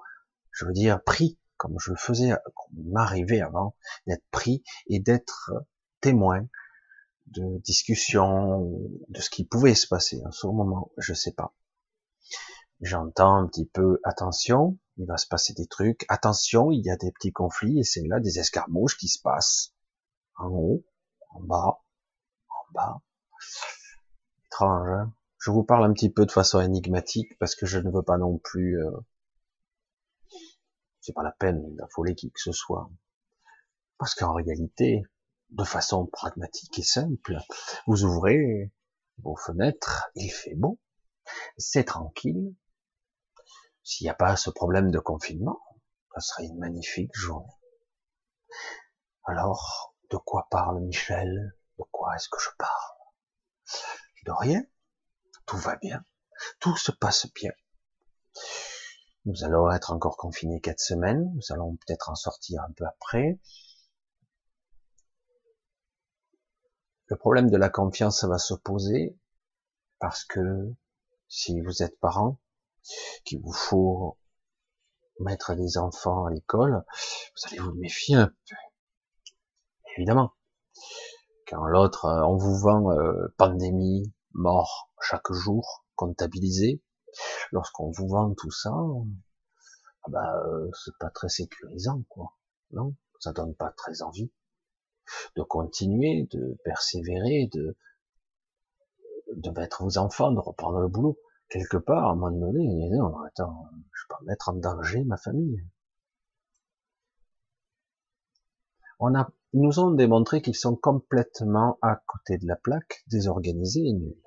je 0.52 0.66
veux 0.66 0.72
dire, 0.72 1.02
pris, 1.02 1.38
comme 1.56 1.76
je 1.78 1.92
le 1.92 1.96
faisais, 1.96 2.32
comme 2.54 2.92
m'arrivait 2.92 3.40
avant, 3.40 3.74
d'être 4.06 4.24
pris 4.30 4.62
et 4.88 5.00
d'être 5.00 5.50
témoin 6.02 6.46
de 7.32 7.58
discussions, 7.58 8.70
de 9.08 9.20
ce 9.20 9.30
qui 9.30 9.44
pouvait 9.44 9.74
se 9.74 9.86
passer 9.86 10.20
en 10.24 10.30
ce 10.30 10.46
moment, 10.46 10.90
je 10.98 11.14
sais 11.14 11.32
pas. 11.32 11.54
J'entends 12.80 13.36
un 13.36 13.46
petit 13.46 13.66
peu, 13.66 14.00
attention, 14.04 14.78
il 14.96 15.06
va 15.06 15.16
se 15.16 15.26
passer 15.26 15.52
des 15.54 15.66
trucs, 15.66 16.04
attention, 16.08 16.70
il 16.70 16.84
y 16.84 16.90
a 16.90 16.96
des 16.96 17.12
petits 17.12 17.32
conflits, 17.32 17.80
et 17.80 17.84
c'est 17.84 18.06
là 18.06 18.20
des 18.20 18.38
escarmouches 18.38 18.96
qui 18.96 19.08
se 19.08 19.20
passent, 19.20 19.74
en 20.36 20.48
haut, 20.48 20.84
en 21.30 21.40
bas, 21.40 21.82
en 22.48 22.72
bas. 22.72 23.02
Hein. 24.60 25.12
Je 25.38 25.50
vous 25.50 25.62
parle 25.62 25.84
un 25.84 25.92
petit 25.92 26.10
peu 26.10 26.26
de 26.26 26.32
façon 26.32 26.60
énigmatique 26.60 27.38
parce 27.38 27.54
que 27.54 27.66
je 27.66 27.78
ne 27.78 27.90
veux 27.90 28.02
pas 28.02 28.18
non 28.18 28.38
plus. 28.38 28.82
Euh... 28.82 28.90
C'est 31.00 31.12
pas 31.12 31.22
la 31.22 31.32
peine 31.32 31.76
d'affoler 31.76 32.14
qui 32.14 32.30
que 32.30 32.40
ce 32.40 32.52
soit. 32.52 32.90
Parce 33.98 34.14
qu'en 34.14 34.34
réalité, 34.34 35.04
de 35.50 35.64
façon 35.64 36.06
pragmatique 36.06 36.78
et 36.78 36.82
simple, 36.82 37.38
vous 37.86 38.04
ouvrez 38.04 38.72
vos 39.18 39.36
fenêtres, 39.36 40.10
il 40.14 40.30
fait 40.30 40.54
beau, 40.54 40.78
c'est 41.56 41.84
tranquille. 41.84 42.54
S'il 43.82 44.04
n'y 44.04 44.10
a 44.10 44.14
pas 44.14 44.36
ce 44.36 44.50
problème 44.50 44.90
de 44.90 44.98
confinement, 44.98 45.60
ce 46.14 46.20
serait 46.20 46.44
une 46.44 46.58
magnifique 46.58 47.14
journée. 47.14 47.52
Alors, 49.24 49.94
de 50.10 50.16
quoi 50.16 50.46
parle 50.50 50.80
Michel? 50.80 51.54
De 51.78 51.84
quoi 51.90 52.14
est-ce 52.16 52.28
que 52.28 52.40
je 52.40 52.50
parle? 52.58 52.98
De 54.26 54.32
rien. 54.32 54.62
Tout 55.46 55.58
va 55.58 55.76
bien. 55.76 56.02
Tout 56.60 56.76
se 56.76 56.92
passe 56.92 57.26
bien. 57.34 57.52
Nous 59.24 59.44
allons 59.44 59.70
être 59.70 59.92
encore 59.92 60.16
confinés 60.16 60.60
quatre 60.60 60.80
semaines. 60.80 61.30
Nous 61.34 61.52
allons 61.52 61.76
peut-être 61.76 62.10
en 62.10 62.14
sortir 62.14 62.62
un 62.62 62.72
peu 62.72 62.84
après. 62.86 63.38
Le 67.08 67.16
problème 67.16 67.48
de 67.48 67.56
la 67.56 67.70
confiance 67.70 68.24
va 68.24 68.38
se 68.38 68.52
poser 68.52 69.18
parce 69.98 70.24
que 70.24 70.74
si 71.26 71.60
vous 71.62 71.82
êtes 71.82 71.98
parent, 72.00 72.38
qu'il 73.24 73.40
vous 73.40 73.52
faut 73.52 74.18
mettre 75.20 75.54
des 75.54 75.78
enfants 75.78 76.26
à 76.26 76.30
l'école, 76.30 76.84
vous 77.34 77.48
allez 77.48 77.58
vous 77.60 77.74
méfier 77.74 78.16
un 78.16 78.28
peu. 78.28 78.56
Évidemment. 79.96 80.32
Quand 81.46 81.64
l'autre, 81.64 82.04
euh, 82.04 82.22
on 82.26 82.36
vous 82.36 82.58
vend 82.58 82.92
euh, 82.92 83.34
pandémie, 83.38 84.12
mort 84.34 84.90
chaque 85.00 85.32
jour, 85.32 85.86
comptabilisé. 85.96 86.82
Lorsqu'on 87.52 87.90
vous 87.90 88.06
vend 88.06 88.34
tout 88.34 88.50
ça, 88.50 88.70
ah 88.70 90.10
bah 90.10 90.42
euh, 90.44 90.70
c'est 90.84 90.96
pas 90.98 91.08
très 91.08 91.30
sécurisant 91.30 92.02
quoi. 92.10 92.36
Non, 92.72 92.94
ça 93.18 93.32
donne 93.32 93.54
pas 93.54 93.70
très 93.70 94.02
envie 94.02 94.30
de 95.36 95.42
continuer, 95.42 96.28
de 96.30 96.58
persévérer, 96.64 97.48
de 97.52 97.76
de 99.36 99.50
mettre 99.50 99.82
vos 99.82 99.98
enfants, 99.98 100.32
de 100.32 100.40
reprendre 100.40 100.80
le 100.80 100.88
boulot. 100.88 101.18
Quelque 101.48 101.76
part, 101.76 102.08
à 102.08 102.12
un 102.12 102.14
moment 102.14 102.52
donné, 102.52 102.90
non, 102.90 103.18
attends, 103.20 103.70
je 103.92 104.06
pas 104.08 104.18
mettre 104.24 104.50
en 104.50 104.54
danger 104.54 105.04
ma 105.04 105.16
famille. 105.16 105.64
On 109.00 109.14
a, 109.14 109.30
ils 109.52 109.60
nous 109.62 109.78
ont 109.78 109.92
démontré 109.92 110.42
qu'ils 110.42 110.56
sont 110.56 110.76
complètement 110.76 111.78
à 111.80 112.02
côté 112.06 112.36
de 112.36 112.46
la 112.46 112.56
plaque, 112.56 113.04
désorganisés 113.06 113.86
et 113.86 113.92
nuls. 113.92 114.22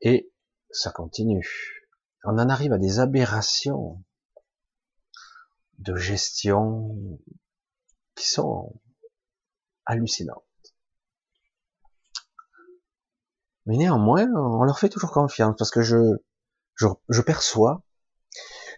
Et 0.00 0.32
ça 0.70 0.90
continue. 0.90 1.88
On 2.24 2.38
en 2.38 2.48
arrive 2.48 2.72
à 2.72 2.78
des 2.78 3.00
aberrations 3.00 4.02
de 5.78 5.96
gestion 5.96 7.18
qui 8.14 8.28
sont 8.28 8.80
hallucinantes. 9.86 10.44
Mais 13.66 13.76
néanmoins, 13.76 14.26
on 14.34 14.64
leur 14.64 14.78
fait 14.78 14.88
toujours 14.88 15.12
confiance 15.12 15.54
parce 15.56 15.70
que 15.70 15.82
je, 15.82 16.16
je, 16.74 16.86
je 17.08 17.20
perçois 17.20 17.82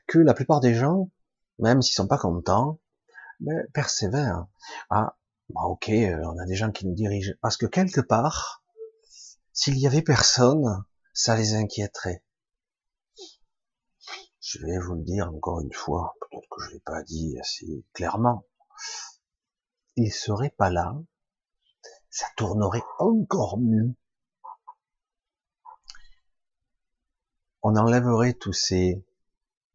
que 0.06 0.18
la 0.18 0.34
plupart 0.34 0.60
des 0.60 0.74
gens, 0.74 1.10
même 1.58 1.80
s'ils 1.80 1.94
sont 1.94 2.06
pas 2.06 2.18
contents, 2.18 2.80
ben, 3.40 3.66
persévèrent. 3.72 4.46
Ah, 4.90 5.16
bah 5.50 5.62
ok, 5.64 5.88
euh, 5.88 6.22
on 6.24 6.38
a 6.38 6.46
des 6.46 6.54
gens 6.54 6.70
qui 6.70 6.86
nous 6.86 6.94
dirigent. 6.94 7.32
Parce 7.40 7.56
que 7.56 7.66
quelque 7.66 8.00
part, 8.00 8.62
s'il 9.52 9.78
y 9.78 9.86
avait 9.86 10.02
personne, 10.02 10.84
ça 11.12 11.36
les 11.36 11.54
inquiéterait. 11.54 12.22
Je 14.40 14.58
vais 14.64 14.78
vous 14.78 14.94
le 14.94 15.02
dire 15.02 15.28
encore 15.32 15.60
une 15.60 15.72
fois, 15.72 16.14
peut-être 16.20 16.48
que 16.50 16.62
je 16.64 16.70
l'ai 16.72 16.80
pas 16.80 17.02
dit 17.02 17.38
assez 17.40 17.84
clairement. 17.94 18.44
Ils 19.96 20.12
seraient 20.12 20.54
pas 20.56 20.70
là, 20.70 20.96
ça 22.10 22.26
tournerait 22.36 22.82
encore 22.98 23.58
mieux. 23.58 23.94
On 27.62 27.76
enlèverait 27.76 28.34
tous 28.34 28.52
ces 28.52 29.04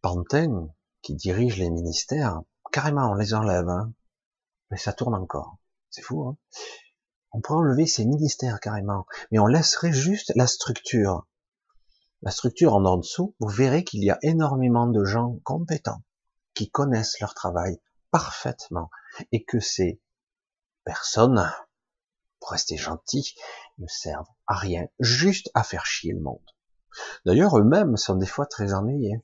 pantins 0.01 0.69
qui 1.01 1.15
dirigent 1.15 1.58
les 1.58 1.69
ministères, 1.69 2.41
carrément 2.71 3.12
on 3.12 3.15
les 3.15 3.34
enlève, 3.34 3.69
hein. 3.69 3.93
mais 4.71 4.77
ça 4.77 4.93
tourne 4.93 5.15
encore. 5.15 5.58
C'est 5.89 6.01
fou, 6.01 6.27
hein 6.27 6.38
on 7.32 7.41
pourrait 7.41 7.60
enlever 7.60 7.86
ces 7.86 8.05
ministères 8.05 8.60
carrément, 8.60 9.05
mais 9.32 9.39
on 9.39 9.45
laisserait 9.45 9.93
juste 9.93 10.32
la 10.36 10.47
structure. 10.47 11.27
La 12.21 12.32
structure 12.32 12.73
en 12.73 12.97
dessous, 12.97 13.36
vous 13.39 13.49
verrez 13.49 13.84
qu'il 13.84 14.03
y 14.03 14.10
a 14.10 14.17
énormément 14.23 14.88
de 14.88 15.05
gens 15.05 15.38
compétents 15.43 16.03
qui 16.53 16.69
connaissent 16.69 17.19
leur 17.19 17.34
travail 17.34 17.79
parfaitement 18.12 18.89
et 19.32 19.43
que 19.43 19.60
ces 19.60 20.01
personnes, 20.89 21.54
pour 22.39 22.49
rester 22.49 22.75
gentils, 22.75 23.36
ne 23.78 23.86
servent 23.86 24.34
à 24.47 24.56
rien, 24.56 24.88
juste 24.99 25.52
à 25.54 25.63
faire 25.63 25.86
chier 25.86 26.13
le 26.13 26.19
monde. 26.19 26.49
D'ailleurs, 27.28 27.60
eux-mêmes 27.60 27.95
sont 27.95 28.15
des 28.15 28.25
fois 28.25 28.47
très 28.47 28.73
ennuyés. 28.73 29.23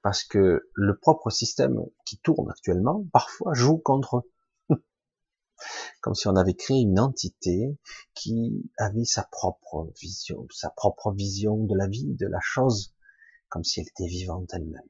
Parce 0.00 0.22
que 0.22 0.70
le 0.74 0.96
propre 0.96 1.30
système 1.30 1.80
qui 2.06 2.18
tourne 2.18 2.48
actuellement, 2.52 3.04
parfois, 3.12 3.52
joue 3.54 3.78
contre 3.78 4.18
eux 4.70 4.76
comme 6.02 6.14
si 6.14 6.28
on 6.28 6.36
avait 6.36 6.54
créé 6.54 6.82
une 6.82 7.00
entité 7.00 7.76
qui 8.14 8.70
avait 8.78 9.06
sa 9.06 9.24
propre 9.24 9.90
vision, 10.00 10.46
sa 10.52 10.70
propre 10.70 11.10
vision 11.10 11.64
de 11.64 11.74
la 11.74 11.88
vie, 11.88 12.14
de 12.14 12.28
la 12.28 12.40
chose, 12.40 12.94
comme 13.48 13.64
si 13.64 13.80
elle 13.80 13.88
était 13.88 14.06
vivante 14.06 14.54
elle-même. 14.54 14.88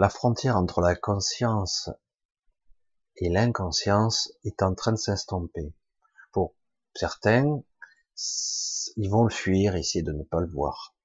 La 0.00 0.08
frontière 0.08 0.56
entre 0.56 0.80
la 0.80 0.96
conscience 0.96 1.90
et 3.16 3.28
l'inconscience 3.28 4.32
est 4.44 4.62
en 4.62 4.74
train 4.74 4.92
de 4.92 4.96
s'estomper. 4.96 5.74
Pour 6.32 6.54
certains, 6.94 7.62
ils 8.96 9.10
vont 9.10 9.24
le 9.24 9.30
fuir, 9.30 9.76
essayer 9.76 10.02
de 10.02 10.12
ne 10.12 10.22
pas 10.22 10.40
le 10.40 10.46
voir. 10.46 10.96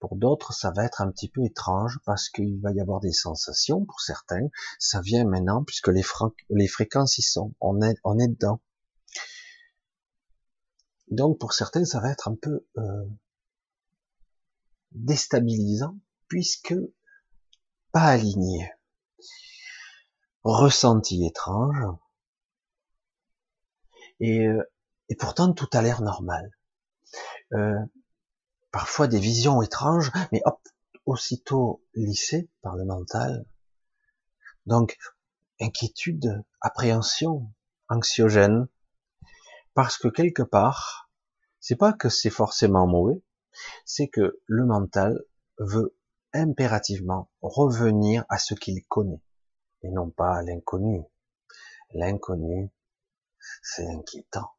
Pour 0.00 0.16
d'autres, 0.16 0.54
ça 0.54 0.70
va 0.70 0.86
être 0.86 1.02
un 1.02 1.10
petit 1.10 1.28
peu 1.28 1.44
étrange 1.44 1.98
parce 2.06 2.30
qu'il 2.30 2.58
va 2.62 2.72
y 2.72 2.80
avoir 2.80 3.00
des 3.00 3.12
sensations. 3.12 3.84
Pour 3.84 4.00
certains, 4.00 4.48
ça 4.78 5.02
vient 5.02 5.26
maintenant 5.26 5.62
puisque 5.62 5.88
les, 5.88 6.68
fréquences 6.68 7.18
y 7.18 7.22
sont. 7.22 7.52
On 7.60 7.82
est, 7.82 7.98
on 8.02 8.18
est 8.18 8.28
dedans. 8.28 8.62
Donc 11.10 11.38
pour 11.38 11.52
certains, 11.52 11.84
ça 11.84 12.00
va 12.00 12.10
être 12.10 12.28
un 12.28 12.34
peu 12.34 12.66
euh, 12.78 13.04
déstabilisant 14.92 15.98
puisque 16.28 16.74
pas 17.92 18.04
aligné. 18.04 18.70
Ressenti 20.44 21.24
étrange. 21.26 21.84
Et, 24.20 24.46
euh, 24.46 24.62
et 25.08 25.14
pourtant 25.14 25.52
tout 25.52 25.68
a 25.72 25.82
l'air 25.82 26.02
normal. 26.02 26.50
Euh, 27.52 27.78
parfois 28.70 29.08
des 29.08 29.18
visions 29.18 29.62
étranges, 29.62 30.10
mais 30.32 30.42
hop, 30.44 30.60
aussitôt 31.06 31.82
lissées 31.94 32.50
par 32.62 32.76
le 32.76 32.84
mental. 32.84 33.46
Donc, 34.66 34.98
inquiétude, 35.60 36.44
appréhension, 36.60 37.50
anxiogène, 37.88 38.68
parce 39.74 39.96
que 39.96 40.08
quelque 40.08 40.42
part, 40.42 41.10
c'est 41.60 41.76
pas 41.76 41.92
que 41.92 42.08
c'est 42.08 42.30
forcément 42.30 42.86
mauvais, 42.86 43.22
c'est 43.84 44.08
que 44.08 44.40
le 44.46 44.66
mental 44.66 45.24
veut 45.58 45.97
impérativement 46.32 47.30
revenir 47.40 48.24
à 48.28 48.38
ce 48.38 48.54
qu'il 48.54 48.84
connaît, 48.86 49.22
et 49.82 49.90
non 49.90 50.10
pas 50.10 50.36
à 50.36 50.42
l'inconnu. 50.42 51.02
L'inconnu, 51.92 52.70
c'est 53.62 53.88
inquiétant. 53.88 54.50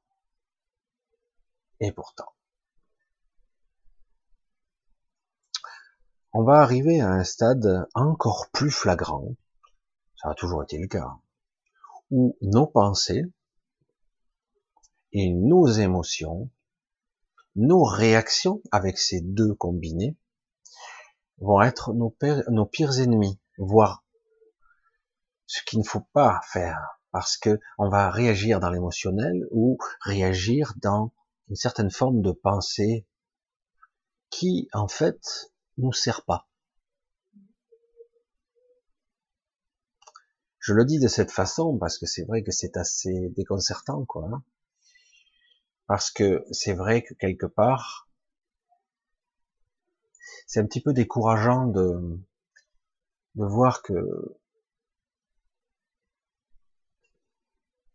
Et 1.80 1.92
pourtant, 1.92 2.34
on 6.34 6.44
va 6.44 6.60
arriver 6.60 7.00
à 7.00 7.10
un 7.10 7.24
stade 7.24 7.88
encore 7.94 8.50
plus 8.52 8.72
flagrant, 8.72 9.36
ça 10.16 10.30
a 10.30 10.34
toujours 10.36 10.64
été 10.64 10.78
le 10.78 10.88
cas, 10.88 11.18
où 12.12 12.38
nos 12.42 12.68
pensées 12.68 13.24
et 15.12 15.34
nos 15.34 15.68
émotions, 15.68 16.50
nos 17.56 17.84
réactions 17.84 18.62
avec 18.72 18.98
ces 18.98 19.22
deux 19.22 19.54
combinés, 19.54 20.18
vont 21.42 21.62
être 21.62 21.94
nos, 21.94 22.10
pires 22.66 23.00
ennemis, 23.00 23.40
voire 23.58 24.04
ce 25.46 25.64
qu'il 25.64 25.80
ne 25.80 25.84
faut 25.84 26.06
pas 26.14 26.42
faire, 26.52 27.00
parce 27.12 27.38
que 27.38 27.60
on 27.78 27.90
va 27.90 28.10
réagir 28.10 28.60
dans 28.60 28.70
l'émotionnel 28.70 29.48
ou 29.52 29.78
réagir 30.02 30.74
dans 30.78 31.14
une 31.50 31.56
certaine 31.56 31.92
forme 31.92 32.22
de 32.22 32.32
pensée 32.32 33.08
qui, 34.30 34.70
en 34.74 34.88
fait, 34.88 35.52
nous 35.78 35.94
sert 35.94 36.24
pas. 36.24 36.48
Je 40.60 40.74
le 40.74 40.86
dis 40.86 41.00
de 41.00 41.08
cette 41.08 41.32
façon 41.32 41.78
parce 41.80 41.98
que 41.98 42.06
c'est 42.06 42.26
vrai 42.26 42.44
que 42.44 42.52
c'est 42.52 42.78
assez 42.78 43.30
déconcertant, 43.30 44.06
quoi. 44.06 44.30
Hein. 44.32 44.44
parce 45.88 46.12
que 46.12 46.46
c'est 46.52 46.74
vrai 46.74 47.02
que 47.02 47.14
quelque 47.16 47.48
part, 47.48 48.09
c'est 50.50 50.60
un 50.60 50.66
petit 50.66 50.82
peu 50.82 50.94
décourageant 50.94 51.68
de, 51.68 52.20
de 53.36 53.46
voir 53.46 53.84
que 53.84 53.94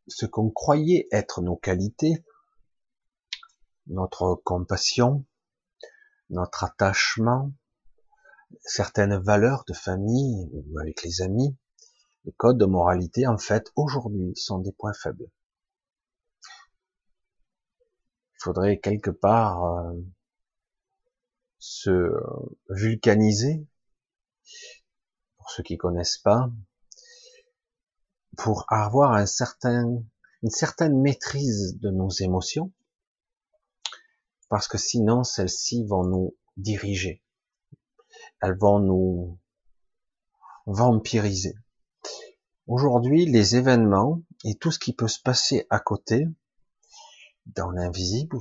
ce 0.07 0.25
qu'on 0.25 0.51
croyait 0.51 1.09
être 1.11 1.43
nos 1.43 1.57
qualités, 1.57 2.25
notre 3.89 4.41
compassion, 4.45 5.27
notre 6.31 6.63
attachement, 6.63 7.53
certaines 8.61 9.17
valeurs 9.17 9.65
de 9.67 9.75
famille 9.75 10.49
ou 10.53 10.79
avec 10.79 11.03
les 11.03 11.23
amis, 11.23 11.59
les 12.25 12.33
codes 12.35 12.59
de 12.59 12.67
moralité, 12.67 13.27
en 13.27 13.37
fait, 13.37 13.73
aujourd'hui, 13.75 14.33
sont 14.37 14.61
des 14.61 14.73
points 14.73 14.95
faibles. 14.95 15.29
Il 18.35 18.45
faudrait 18.45 18.79
quelque 18.79 19.11
part 19.11 19.65
euh, 19.65 19.93
se 21.67 22.13
vulcaniser, 22.69 23.67
pour 25.37 25.51
ceux 25.51 25.63
qui 25.63 25.77
connaissent 25.77 26.19
pas, 26.19 26.51
pour 28.37 28.67
avoir 28.69 29.13
un 29.13 29.27
certain, 29.27 30.03
une 30.43 30.51
certaine 30.51 31.01
maîtrise 31.01 31.79
de 31.79 31.91
nos 31.91 32.11
émotions, 32.11 32.73
parce 34.49 34.69
que 34.69 34.79
sinon 34.79 35.25
celles-ci 35.25 35.85
vont 35.85 36.05
nous 36.05 36.37
diriger 36.57 37.25
elles 38.45 38.59
vont 38.59 38.79
nous 38.79 39.39
vampiriser. 40.67 41.55
Aujourd'hui, 42.67 43.27
les 43.27 43.57
événements 43.57 44.23
et 44.45 44.55
tout 44.55 44.71
ce 44.71 44.79
qui 44.79 44.95
peut 44.95 45.09
se 45.09 45.21
passer 45.21 45.67
à 45.71 45.79
côté, 45.79 46.27
dans 47.47 47.71
l'invisible, 47.71 48.39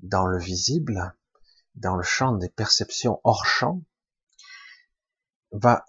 dans 0.00 0.26
le 0.26 0.38
visible, 0.38 1.14
dans 1.74 1.96
le 1.96 2.02
champ 2.02 2.32
des 2.32 2.48
perceptions 2.48 3.20
hors 3.24 3.46
champ, 3.46 3.82
va 5.52 5.84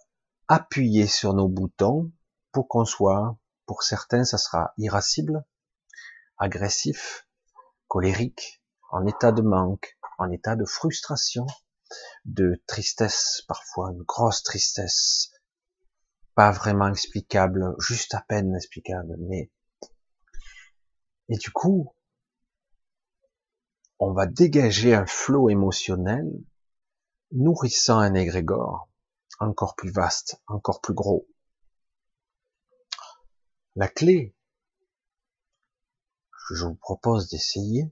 appuyer 0.48 1.08
sur 1.08 1.34
nos 1.34 1.48
boutons 1.48 2.12
pour 2.52 2.68
qu'on 2.68 2.86
soit, 2.86 3.38
pour 3.65 3.84
certains, 3.84 4.24
ça 4.24 4.38
sera 4.38 4.74
irascible, 4.78 5.46
agressif, 6.38 7.28
colérique, 7.88 8.63
en 8.92 9.06
état 9.06 9.32
de 9.32 9.42
manque, 9.42 9.98
en 10.18 10.32
état 10.32 10.56
de 10.56 10.65
frustration, 10.65 11.46
de 12.26 12.62
tristesse, 12.68 13.44
parfois 13.48 13.92
une 13.92 14.04
grosse 14.04 14.44
tristesse, 14.44 15.32
pas 16.36 16.52
vraiment 16.52 16.88
explicable, 16.88 17.76
juste 17.80 18.13
à 18.15 18.22
peine 18.28 18.56
explicable, 18.56 19.15
mais 19.20 19.52
et 21.30 21.38
du 21.38 21.52
coup, 21.52 21.94
on 24.00 24.14
va 24.14 24.26
dégager 24.26 24.96
un 24.96 25.06
flot 25.06 25.50
émotionnel 25.50 26.26
nourrissant 27.32 28.00
un 28.00 28.14
égrégore 28.16 28.90
encore 29.40 29.76
plus 29.76 29.92
vaste, 29.92 30.42
encore 30.48 30.82
plus 30.82 30.94
gros. 30.94 31.28
La 33.76 33.88
clé, 33.88 34.36
je 36.52 36.66
vous 36.66 36.76
propose 36.76 37.30
d'essayer, 37.30 37.92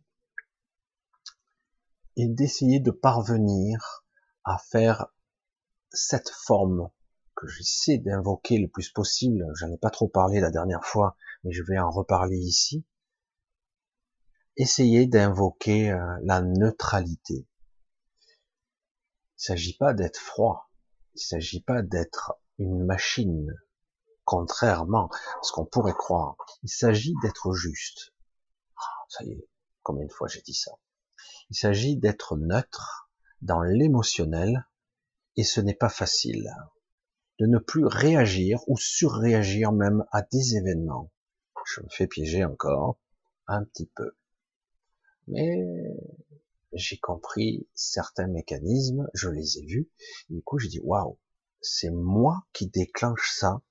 est 2.18 2.28
d'essayer 2.28 2.80
de 2.80 2.92
parvenir 2.92 4.06
à 4.44 4.58
faire 4.58 5.08
cette 5.92 6.30
forme 6.30 6.90
que 7.36 7.48
j'essaie 7.48 8.00
d'invoquer 8.00 8.58
le 8.58 8.68
plus 8.68 8.90
possible. 8.90 9.46
J'en 9.54 9.72
ai 9.72 9.78
pas 9.78 9.92
trop 9.92 10.08
parlé 10.08 10.40
la 10.40 10.50
dernière 10.50 10.84
fois, 10.84 11.16
mais 11.44 11.52
je 11.52 11.64
vais 11.64 11.78
en 11.78 11.92
reparler 11.92 12.38
ici. 12.38 12.86
Essayez 14.60 15.06
d'invoquer 15.06 15.92
euh, 15.92 16.18
la 16.24 16.42
neutralité. 16.42 17.48
Il 18.26 19.44
s'agit 19.44 19.78
pas 19.78 19.94
d'être 19.94 20.18
froid. 20.18 20.72
Il 21.14 21.22
s'agit 21.22 21.62
pas 21.62 21.84
d'être 21.84 22.40
une 22.58 22.84
machine, 22.84 23.56
contrairement 24.26 25.10
à 25.12 25.44
ce 25.44 25.52
qu'on 25.52 25.66
pourrait 25.66 25.94
croire. 25.94 26.36
Il 26.64 26.70
s'agit 26.70 27.14
d'être 27.22 27.54
juste. 27.54 28.16
Ah, 28.76 29.06
ça 29.10 29.24
y 29.26 29.32
est, 29.32 29.48
combien 29.84 30.08
de 30.08 30.12
fois 30.12 30.28
j'ai 30.28 30.42
dit 30.42 30.56
ça? 30.56 30.72
Il 31.52 31.56
s'agit 31.56 31.96
d'être 31.96 32.36
neutre 32.36 33.12
dans 33.42 33.62
l'émotionnel, 33.62 34.68
et 35.36 35.44
ce 35.44 35.62
n'est 35.62 35.76
pas 35.76 35.90
facile 35.90 36.52
de 37.40 37.46
ne 37.46 37.60
plus 37.60 37.86
réagir 37.86 38.60
ou 38.68 38.76
surréagir 38.76 39.72
même 39.72 40.04
à 40.12 40.24
des 40.24 40.56
événements. 40.56 41.12
Je 41.68 41.82
me 41.82 41.90
fais 41.90 42.08
piéger 42.08 42.44
encore 42.44 42.98
un 43.46 43.64
petit 43.64 43.86
peu. 43.96 44.17
Mais 45.28 45.58
j'ai 46.74 46.98
compris 46.98 47.68
certains 47.74 48.28
mécanismes, 48.28 49.08
je 49.14 49.30
les 49.30 49.60
ai 49.60 49.66
vus, 49.66 49.90
du 50.30 50.42
coup 50.42 50.60
j'ai 50.60 50.70
dit 50.70 50.80
waouh, 50.84 51.18
c'est 51.62 51.90
moi 51.90 52.46
qui 52.54 52.68
déclenche 52.68 53.32
ça. 53.36 53.62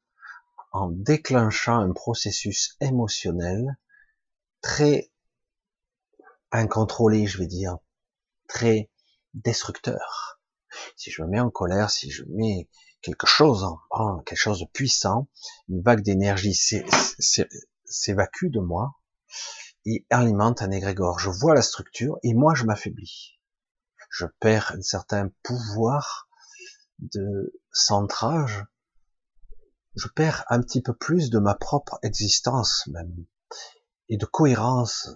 En 0.72 0.90
déclenchant 0.90 1.78
un 1.78 1.92
processus 1.92 2.76
émotionnel 2.80 3.78
très 4.60 5.10
incontrôlé, 6.50 7.26
je 7.26 7.38
vais 7.38 7.46
dire, 7.46 7.78
très 8.48 8.90
destructeur. 9.32 10.40
Si 10.96 11.10
je 11.10 11.22
me 11.22 11.28
mets 11.28 11.40
en 11.40 11.50
colère, 11.50 11.90
si 11.90 12.10
je 12.10 12.24
mets 12.28 12.68
quelque 13.00 13.26
chose, 13.26 13.64
en, 13.90 14.18
quelque 14.20 14.38
chose 14.38 14.60
de 14.60 14.66
puissant, 14.66 15.28
une 15.68 15.80
vague 15.80 16.02
d'énergie 16.02 16.54
s'évacue 17.84 18.48
de 18.50 18.60
moi 18.60 18.96
et 19.87 20.05
alimente 20.11 20.61
un 20.61 20.70
égrégore. 20.70 21.18
Je 21.18 21.31
vois 21.31 21.55
la 21.55 21.62
structure 21.62 22.18
et 22.22 22.35
moi 22.35 22.55
je 22.55 22.64
m'affaiblis. 22.64 23.38
Je 24.11 24.27
perds 24.40 24.72
un 24.77 24.83
certain 24.83 25.31
pouvoir 25.42 26.29
de 26.99 27.59
centrage. 27.72 28.64
Je 29.94 30.09
perds 30.09 30.44
un 30.51 30.61
petit 30.61 30.83
peu 30.83 30.94
plus 30.94 31.31
de 31.31 31.38
ma 31.38 31.55
propre 31.55 31.99
existence 32.03 32.87
même 32.88 33.25
et 34.11 34.18
de 34.18 34.27
cohérence. 34.27 35.09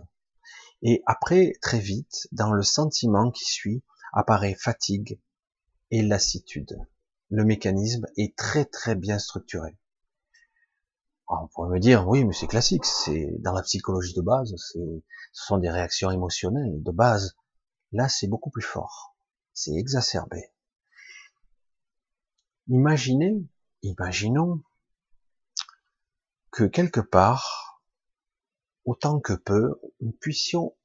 Et 0.82 1.02
après, 1.04 1.52
très 1.60 1.78
vite, 1.78 2.26
dans 2.32 2.52
le 2.52 2.62
sentiment 2.62 3.30
qui 3.30 3.44
suit, 3.44 3.82
apparaît 4.14 4.54
fatigue 4.54 5.20
et 5.90 6.00
lassitude 6.00 6.78
le 7.30 7.44
mécanisme 7.44 8.06
est 8.16 8.36
très 8.36 8.64
très 8.64 8.96
bien 8.96 9.18
structuré. 9.18 9.78
On 11.30 11.46
pourrait 11.48 11.70
me 11.70 11.78
dire, 11.78 12.08
oui, 12.08 12.24
mais 12.24 12.32
c'est 12.32 12.48
classique, 12.48 12.84
c'est 12.84 13.30
dans 13.38 13.52
la 13.52 13.62
psychologie 13.62 14.14
de 14.14 14.20
base, 14.20 14.52
c'est, 14.56 15.04
ce 15.32 15.46
sont 15.46 15.58
des 15.58 15.70
réactions 15.70 16.10
émotionnelles 16.10 16.82
de 16.82 16.90
base. 16.90 17.36
Là, 17.92 18.08
c'est 18.08 18.26
beaucoup 18.26 18.50
plus 18.50 18.62
fort, 18.62 19.16
c'est 19.52 19.74
exacerbé. 19.74 20.52
Imaginez, 22.68 23.44
imaginons 23.82 24.62
que 26.50 26.64
quelque 26.64 27.00
part, 27.00 27.82
autant 28.84 29.20
que 29.20 29.32
peu, 29.32 29.80
nous 30.00 30.12
puissions 30.12 30.76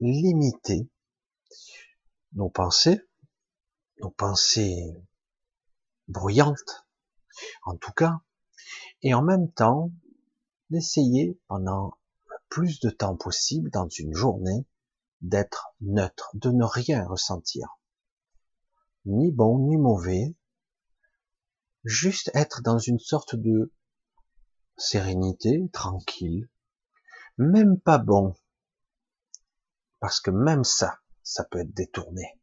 limiter 0.00 0.88
nos 2.32 2.48
pensées, 2.48 3.00
nos 4.00 4.10
pensées 4.10 4.92
bruyante, 6.08 6.84
en 7.64 7.76
tout 7.76 7.92
cas, 7.92 8.20
et 9.04 9.12
en 9.14 9.22
même 9.22 9.52
temps 9.52 9.92
d'essayer 10.70 11.38
pendant 11.46 11.96
le 12.26 12.36
plus 12.48 12.80
de 12.80 12.90
temps 12.90 13.16
possible 13.16 13.70
dans 13.70 13.88
une 13.88 14.14
journée 14.14 14.66
d'être 15.20 15.74
neutre, 15.80 16.30
de 16.34 16.50
ne 16.50 16.64
rien 16.64 17.06
ressentir, 17.06 17.78
ni 19.04 19.30
bon 19.30 19.58
ni 19.68 19.76
mauvais, 19.76 20.34
juste 21.84 22.30
être 22.34 22.62
dans 22.62 22.78
une 22.78 22.98
sorte 22.98 23.36
de 23.36 23.72
sérénité, 24.78 25.68
tranquille, 25.72 26.48
même 27.36 27.78
pas 27.78 27.98
bon, 27.98 28.34
parce 30.00 30.20
que 30.20 30.30
même 30.30 30.64
ça, 30.64 30.98
ça 31.22 31.44
peut 31.44 31.60
être 31.60 31.74
détourné, 31.74 32.40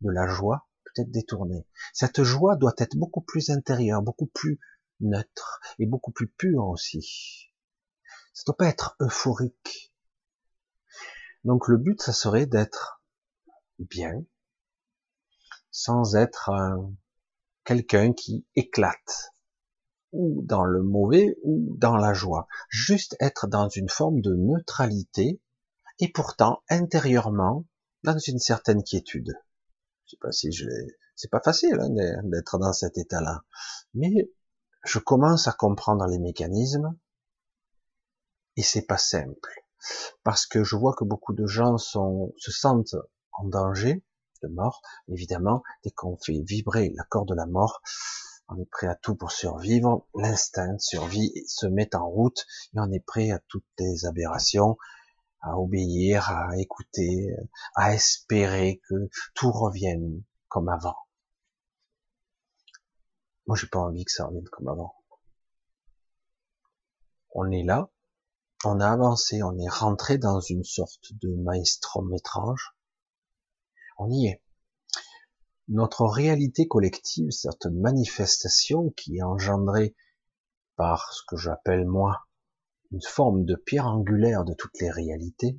de 0.00 0.10
la 0.10 0.26
joie, 0.26 0.68
être 0.96 1.10
détournée. 1.10 1.66
Cette 1.92 2.22
joie 2.22 2.56
doit 2.56 2.74
être 2.78 2.96
beaucoup 2.96 3.20
plus 3.20 3.50
intérieure, 3.50 4.02
beaucoup 4.02 4.26
plus 4.26 4.58
neutre 5.00 5.60
et 5.78 5.86
beaucoup 5.86 6.12
plus 6.12 6.28
pure 6.28 6.66
aussi. 6.66 7.50
Ça 8.32 8.42
doit 8.46 8.56
pas 8.56 8.68
être 8.68 8.96
euphorique. 9.00 9.92
Donc 11.44 11.68
le 11.68 11.76
but, 11.76 12.00
ça 12.00 12.12
serait 12.12 12.46
d'être 12.46 13.02
bien, 13.78 14.24
sans 15.70 16.16
être 16.16 16.50
quelqu'un 17.64 18.12
qui 18.12 18.46
éclate, 18.56 19.34
ou 20.12 20.42
dans 20.44 20.64
le 20.64 20.82
mauvais, 20.82 21.36
ou 21.42 21.76
dans 21.78 21.96
la 21.96 22.12
joie. 22.12 22.48
Juste 22.68 23.16
être 23.20 23.46
dans 23.46 23.68
une 23.68 23.88
forme 23.88 24.20
de 24.20 24.34
neutralité, 24.34 25.40
et 26.00 26.10
pourtant 26.10 26.62
intérieurement 26.68 27.66
dans 28.04 28.18
une 28.18 28.38
certaine 28.38 28.82
quiétude. 28.82 29.32
Je 30.06 30.10
sais 30.12 30.18
pas 30.20 30.32
si 30.32 30.52
je 30.52 30.66
c'est 31.16 31.30
pas 31.30 31.40
facile 31.40 31.76
hein, 31.80 31.90
d'être 32.24 32.58
dans 32.58 32.72
cet 32.72 32.96
état-là. 32.96 33.42
Mais 33.94 34.30
je 34.88 34.98
commence 34.98 35.48
à 35.48 35.52
comprendre 35.52 36.06
les 36.06 36.18
mécanismes 36.18 36.96
et 38.56 38.62
c'est 38.62 38.86
pas 38.86 38.96
simple. 38.96 39.52
Parce 40.24 40.46
que 40.46 40.64
je 40.64 40.76
vois 40.76 40.94
que 40.94 41.04
beaucoup 41.04 41.34
de 41.34 41.46
gens 41.46 41.76
se 41.76 42.50
sentent 42.50 42.96
en 43.32 43.44
danger 43.44 44.02
de 44.42 44.48
mort. 44.48 44.80
Évidemment, 45.08 45.62
dès 45.84 45.90
qu'on 45.90 46.16
fait 46.16 46.40
vibrer 46.40 46.92
la 46.96 47.04
corde 47.04 47.28
de 47.28 47.34
la 47.34 47.46
mort, 47.46 47.82
on 48.48 48.58
est 48.58 48.70
prêt 48.70 48.86
à 48.86 48.94
tout 48.94 49.14
pour 49.14 49.30
survivre. 49.30 50.06
L'instinct 50.14 50.72
de 50.72 50.80
survie 50.80 51.32
se 51.46 51.66
met 51.66 51.94
en 51.94 52.08
route 52.08 52.46
et 52.74 52.80
on 52.80 52.90
est 52.90 53.04
prêt 53.04 53.30
à 53.30 53.40
toutes 53.46 53.66
les 53.78 54.06
aberrations, 54.06 54.78
à 55.42 55.58
obéir, 55.58 56.30
à 56.30 56.56
écouter, 56.56 57.28
à 57.74 57.94
espérer 57.94 58.80
que 58.88 59.10
tout 59.34 59.52
revienne 59.52 60.22
comme 60.48 60.70
avant. 60.70 60.96
Moi, 63.48 63.56
j'ai 63.56 63.66
pas 63.66 63.78
envie 63.78 64.04
que 64.04 64.12
ça 64.12 64.26
revienne 64.26 64.48
comme 64.50 64.68
avant. 64.68 64.94
On 67.34 67.50
est 67.50 67.62
là, 67.62 67.90
on 68.62 68.78
a 68.78 68.86
avancé, 68.86 69.42
on 69.42 69.56
est 69.56 69.70
rentré 69.70 70.18
dans 70.18 70.40
une 70.40 70.64
sorte 70.64 71.14
de 71.14 71.34
maestrom 71.34 72.12
étrange. 72.12 72.76
On 73.96 74.10
y 74.10 74.26
est. 74.26 74.42
Notre 75.68 76.04
réalité 76.04 76.68
collective, 76.68 77.30
cette 77.30 77.64
manifestation 77.66 78.90
qui 78.90 79.16
est 79.16 79.22
engendrée 79.22 79.96
par 80.76 81.10
ce 81.14 81.22
que 81.26 81.38
j'appelle 81.38 81.86
moi 81.86 82.28
une 82.90 83.02
forme 83.02 83.46
de 83.46 83.54
pierre 83.54 83.86
angulaire 83.86 84.44
de 84.44 84.52
toutes 84.52 84.78
les 84.78 84.90
réalités, 84.90 85.58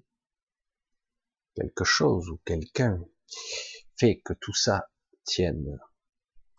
quelque 1.56 1.84
chose 1.84 2.30
ou 2.30 2.40
quelqu'un 2.46 3.04
fait 3.98 4.20
que 4.20 4.34
tout 4.34 4.54
ça 4.54 4.90
tienne 5.24 5.80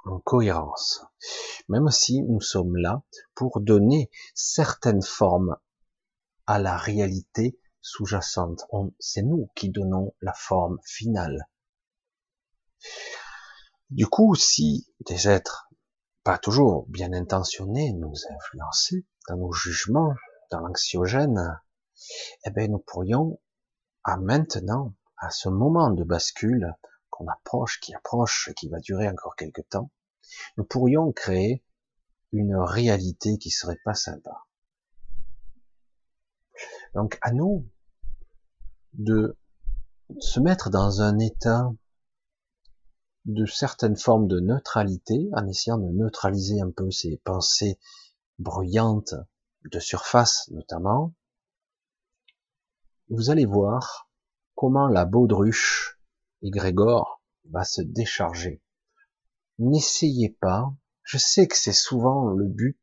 en 0.04 0.18
cohérence. 0.20 1.04
Même 1.68 1.90
si 1.90 2.22
nous 2.22 2.40
sommes 2.40 2.76
là 2.76 3.02
pour 3.34 3.60
donner 3.60 4.10
certaines 4.34 5.02
formes 5.02 5.56
à 6.46 6.58
la 6.58 6.76
réalité 6.76 7.58
sous-jacente. 7.80 8.64
C'est 8.98 9.22
nous 9.22 9.50
qui 9.54 9.70
donnons 9.70 10.14
la 10.20 10.32
forme 10.32 10.78
finale. 10.84 11.48
Du 13.90 14.06
coup, 14.06 14.34
si 14.34 14.86
des 15.06 15.28
êtres 15.28 15.70
pas 16.22 16.38
toujours 16.38 16.86
bien 16.88 17.12
intentionnés 17.12 17.92
nous 17.92 18.14
influençaient 18.30 19.04
dans 19.28 19.36
nos 19.36 19.52
jugements, 19.52 20.14
dans 20.50 20.60
l'anxiogène, 20.60 21.60
eh 22.44 22.50
bien, 22.50 22.68
nous 22.68 22.78
pourrions, 22.78 23.40
à 24.04 24.16
maintenant, 24.16 24.94
à 25.18 25.30
ce 25.30 25.48
moment 25.48 25.90
de 25.90 26.04
bascule 26.04 26.74
approche, 27.28 27.80
qui 27.80 27.94
approche, 27.94 28.50
qui 28.56 28.68
va 28.68 28.80
durer 28.80 29.08
encore 29.08 29.36
quelque 29.36 29.62
temps, 29.62 29.90
nous 30.56 30.64
pourrions 30.64 31.12
créer 31.12 31.62
une 32.32 32.56
réalité 32.56 33.38
qui 33.38 33.50
serait 33.50 33.80
pas 33.84 33.94
sympa. 33.94 34.44
Donc, 36.94 37.18
à 37.22 37.32
nous 37.32 37.66
de 38.94 39.36
se 40.18 40.40
mettre 40.40 40.70
dans 40.70 41.02
un 41.02 41.18
état 41.18 41.72
de 43.26 43.46
certaines 43.46 43.96
formes 43.96 44.26
de 44.26 44.40
neutralité, 44.40 45.28
en 45.34 45.46
essayant 45.46 45.78
de 45.78 45.90
neutraliser 45.90 46.60
un 46.60 46.70
peu 46.70 46.90
ces 46.90 47.18
pensées 47.18 47.78
bruyantes 48.38 49.14
de 49.70 49.78
surface 49.78 50.48
notamment, 50.50 51.12
vous 53.08 53.30
allez 53.30 53.44
voir 53.44 54.08
comment 54.54 54.88
la 54.88 55.04
baudruche 55.04 55.99
Grégor 56.48 57.22
va 57.50 57.64
se 57.64 57.82
décharger. 57.82 58.62
N'essayez 59.58 60.30
pas, 60.40 60.72
je 61.02 61.18
sais 61.18 61.46
que 61.46 61.56
c'est 61.56 61.72
souvent 61.72 62.30
le 62.30 62.46
but, 62.46 62.80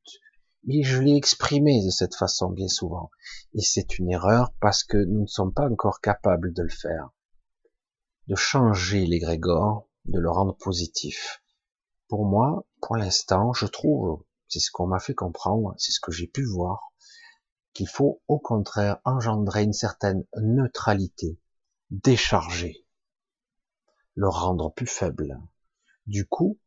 mais 0.65 0.83
je 0.83 1.01
l'ai 1.01 1.15
exprimé 1.15 1.83
de 1.83 1.89
cette 1.89 2.15
façon 2.15 2.49
bien 2.49 2.67
souvent. 2.67 3.09
Et 3.53 3.61
c'est 3.61 3.97
une 3.97 4.11
erreur 4.11 4.53
parce 4.59 4.83
que 4.83 4.97
nous 4.97 5.21
ne 5.21 5.27
sommes 5.27 5.53
pas 5.53 5.69
encore 5.69 6.01
capables 6.01 6.53
de 6.53 6.61
le 6.61 6.69
faire. 6.69 7.09
De 8.27 8.35
changer 8.35 9.05
l'égrégore, 9.05 9.87
de 10.05 10.19
le 10.19 10.29
rendre 10.29 10.55
positif. 10.55 11.41
Pour 12.09 12.25
moi, 12.25 12.65
pour 12.81 12.95
l'instant, 12.95 13.53
je 13.53 13.65
trouve, 13.65 14.23
c'est 14.47 14.59
ce 14.59 14.71
qu'on 14.71 14.87
m'a 14.87 14.99
fait 14.99 15.15
comprendre, 15.15 15.73
c'est 15.77 15.91
ce 15.91 15.99
que 15.99 16.11
j'ai 16.11 16.27
pu 16.27 16.43
voir, 16.43 16.91
qu'il 17.73 17.87
faut 17.87 18.21
au 18.27 18.39
contraire 18.39 18.99
engendrer 19.03 19.63
une 19.63 19.73
certaine 19.73 20.25
neutralité, 20.35 21.39
décharger, 21.89 22.86
le 24.17 24.27
rendre 24.29 24.73
plus 24.73 24.87
faible. 24.87 25.39
Du 26.07 26.27
coup, 26.27 26.59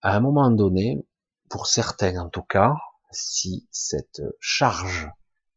à 0.00 0.14
un 0.14 0.20
moment 0.20 0.50
donné, 0.52 1.04
pour 1.48 1.66
certains 1.66 2.16
en 2.18 2.28
tout 2.28 2.44
cas, 2.44 2.76
si 3.10 3.68
cette 3.72 4.22
charge 4.38 5.10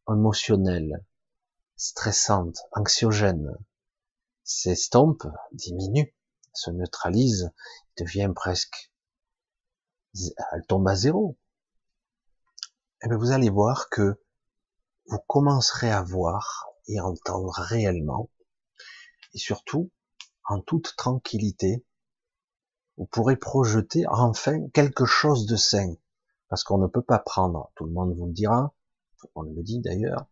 émotionnelle, 0.08 1.06
stressante, 1.76 2.58
anxiogène, 2.72 3.56
s'estompe, 4.42 5.24
diminue, 5.52 6.12
se 6.52 6.72
neutralise, 6.72 7.52
devient 7.96 8.32
presque, 8.34 8.92
elle 10.52 10.66
tombe 10.66 10.88
à 10.88 10.96
zéro. 10.96 11.38
Et 13.00 13.06
eh 13.06 13.08
bien 13.10 13.16
vous 13.16 13.30
allez 13.30 13.50
voir 13.50 13.88
que 13.90 14.20
vous 15.06 15.20
commencerez 15.28 15.92
à 15.92 16.02
voir 16.02 16.66
et 16.88 17.00
entendre 17.00 17.54
réellement, 17.60 18.28
et 19.34 19.38
surtout 19.38 19.92
en 20.44 20.60
toute 20.60 20.94
tranquillité, 20.96 21.84
vous 22.96 23.06
pourrez 23.06 23.36
projeter 23.36 24.06
enfin 24.08 24.68
quelque 24.68 25.04
chose 25.04 25.46
de 25.46 25.56
sain, 25.56 25.94
parce 26.48 26.64
qu'on 26.64 26.78
ne 26.78 26.86
peut 26.86 27.02
pas 27.02 27.18
prendre, 27.18 27.72
tout 27.74 27.84
le 27.84 27.92
monde 27.92 28.14
vous 28.16 28.26
le 28.26 28.32
dira, 28.32 28.74
on 29.34 29.42
le 29.42 29.62
dit 29.62 29.80
d'ailleurs, 29.80 30.26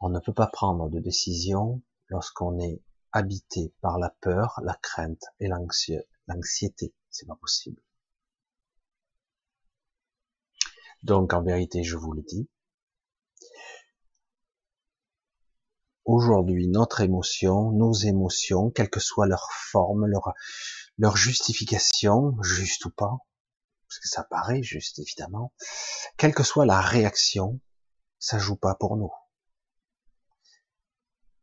on 0.00 0.08
ne 0.08 0.20
peut 0.20 0.34
pas 0.34 0.46
prendre 0.46 0.88
de 0.90 1.00
décision 1.00 1.82
lorsqu'on 2.08 2.58
est 2.60 2.82
habité 3.12 3.72
par 3.80 3.98
la 3.98 4.10
peur, 4.20 4.60
la 4.62 4.74
crainte 4.74 5.24
et 5.40 5.48
l'anxiété. 5.48 6.94
C'est 7.10 7.26
pas 7.26 7.36
possible. 7.36 7.80
Donc 11.02 11.32
en 11.32 11.42
vérité, 11.42 11.84
je 11.84 11.96
vous 11.96 12.12
le 12.12 12.22
dis, 12.22 12.48
aujourd'hui 16.04 16.68
notre 16.68 17.00
émotion, 17.00 17.70
nos 17.72 17.92
émotions, 17.92 18.70
quelle 18.70 18.90
que 18.90 19.00
soit 19.00 19.26
leur 19.26 19.48
forme, 19.52 20.06
leur, 20.06 20.34
leur 20.98 21.16
justification, 21.16 22.36
juste 22.42 22.84
ou 22.84 22.90
pas, 22.90 23.18
parce 23.88 23.98
que 24.00 24.08
ça 24.08 24.24
paraît 24.24 24.62
juste 24.62 24.98
évidemment, 24.98 25.52
quelle 26.16 26.34
que 26.34 26.42
soit 26.42 26.66
la 26.66 26.80
réaction, 26.80 27.60
ça 28.18 28.38
joue 28.38 28.56
pas 28.56 28.74
pour 28.74 28.96
nous. 28.96 29.12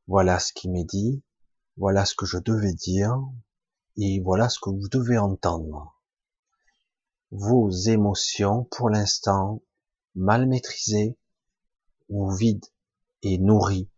Voilà 0.07 0.39
ce 0.39 0.51
qui 0.53 0.69
m'est 0.69 0.83
dit, 0.83 1.23
voilà 1.77 2.05
ce 2.05 2.15
que 2.15 2.25
je 2.25 2.37
devais 2.37 2.73
dire, 2.73 3.17
et 3.97 4.19
voilà 4.19 4.49
ce 4.49 4.59
que 4.59 4.69
vous 4.69 4.89
devez 4.89 5.17
entendre. 5.17 5.95
Vos 7.31 7.69
émotions, 7.69 8.65
pour 8.65 8.89
l'instant, 8.89 9.61
mal 10.15 10.47
maîtrisées, 10.47 11.17
ou 12.09 12.29
vides 12.29 12.65
et 13.23 13.37
nourries, 13.37 13.89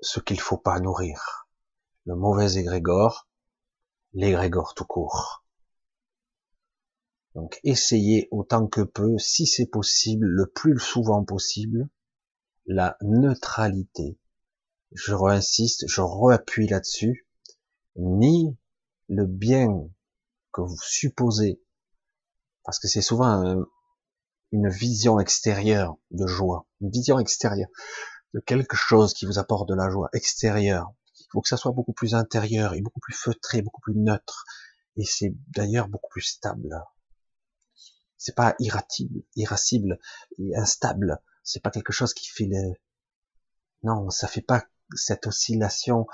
ce 0.00 0.20
qu'il 0.20 0.40
faut 0.40 0.58
pas 0.58 0.80
nourrir. 0.80 1.48
Le 2.04 2.14
mauvais 2.14 2.54
égrégore, 2.54 3.28
l'égrégore 4.12 4.74
tout 4.74 4.84
court. 4.84 5.44
Donc 7.34 7.60
essayez 7.64 8.28
autant 8.30 8.66
que 8.66 8.80
peu, 8.80 9.18
si 9.18 9.46
c'est 9.46 9.66
possible, 9.66 10.26
le 10.26 10.46
plus 10.46 10.78
souvent 10.78 11.24
possible, 11.24 11.88
la 12.66 12.96
neutralité. 13.02 14.18
Je 14.92 15.12
réinsiste, 15.12 15.84
je 15.86 16.00
réappuie 16.00 16.68
là-dessus, 16.68 17.26
ni 17.96 18.56
le 19.08 19.26
bien 19.26 19.88
que 20.52 20.62
vous 20.62 20.80
supposez, 20.80 21.60
parce 22.64 22.78
que 22.78 22.88
c'est 22.88 23.02
souvent 23.02 23.66
une 24.52 24.68
vision 24.70 25.20
extérieure 25.20 25.96
de 26.10 26.26
joie, 26.26 26.66
une 26.80 26.90
vision 26.90 27.18
extérieure 27.18 27.68
de 28.36 28.40
quelque 28.40 28.76
chose 28.76 29.14
qui 29.14 29.24
vous 29.24 29.38
apporte 29.38 29.66
de 29.66 29.74
la 29.74 29.88
joie 29.88 30.10
extérieure. 30.12 30.92
Il 31.18 31.26
faut 31.32 31.40
que 31.40 31.48
ça 31.48 31.56
soit 31.56 31.72
beaucoup 31.72 31.94
plus 31.94 32.14
intérieur 32.14 32.74
et 32.74 32.82
beaucoup 32.82 33.00
plus 33.00 33.14
feutré, 33.14 33.62
beaucoup 33.62 33.80
plus 33.80 33.96
neutre. 33.96 34.44
Et 34.96 35.06
c'est 35.06 35.34
d'ailleurs 35.48 35.88
beaucoup 35.88 36.10
plus 36.10 36.20
stable. 36.20 36.84
C'est 38.18 38.34
pas 38.34 38.54
irascible, 38.58 39.22
irascible 39.36 39.98
et 40.36 40.54
instable. 40.54 41.22
C'est 41.44 41.62
pas 41.62 41.70
quelque 41.70 41.94
chose 41.94 42.12
qui 42.12 42.28
fait 42.28 42.44
le... 42.44 42.74
Non, 43.82 44.10
ça 44.10 44.28
fait 44.28 44.42
pas 44.42 44.66
cette 44.94 45.26
oscillation. 45.26 46.06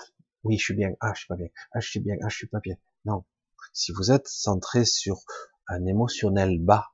Oui, 0.45 0.59
je 0.59 0.63
suis 0.63 0.75
bien. 0.75 0.93
Ah, 1.01 1.13
je 1.15 1.21
suis 1.21 1.29
pas 1.29 1.37
bien. 1.37 1.49
Ah, 1.73 1.81
je 1.81 1.91
suis 1.91 2.01
bien. 2.01 2.15
Ah, 2.23 2.29
je 2.29 2.37
suis 2.37 2.47
pas 2.47 2.61
bien. 2.61 2.77
Non. 3.05 3.25
Si 3.73 3.91
vous 3.91 4.13
êtes 4.13 4.29
centré 4.29 4.85
sur 4.85 5.25
un 5.67 5.87
émotionnel 5.87 6.61
bas, 6.61 6.93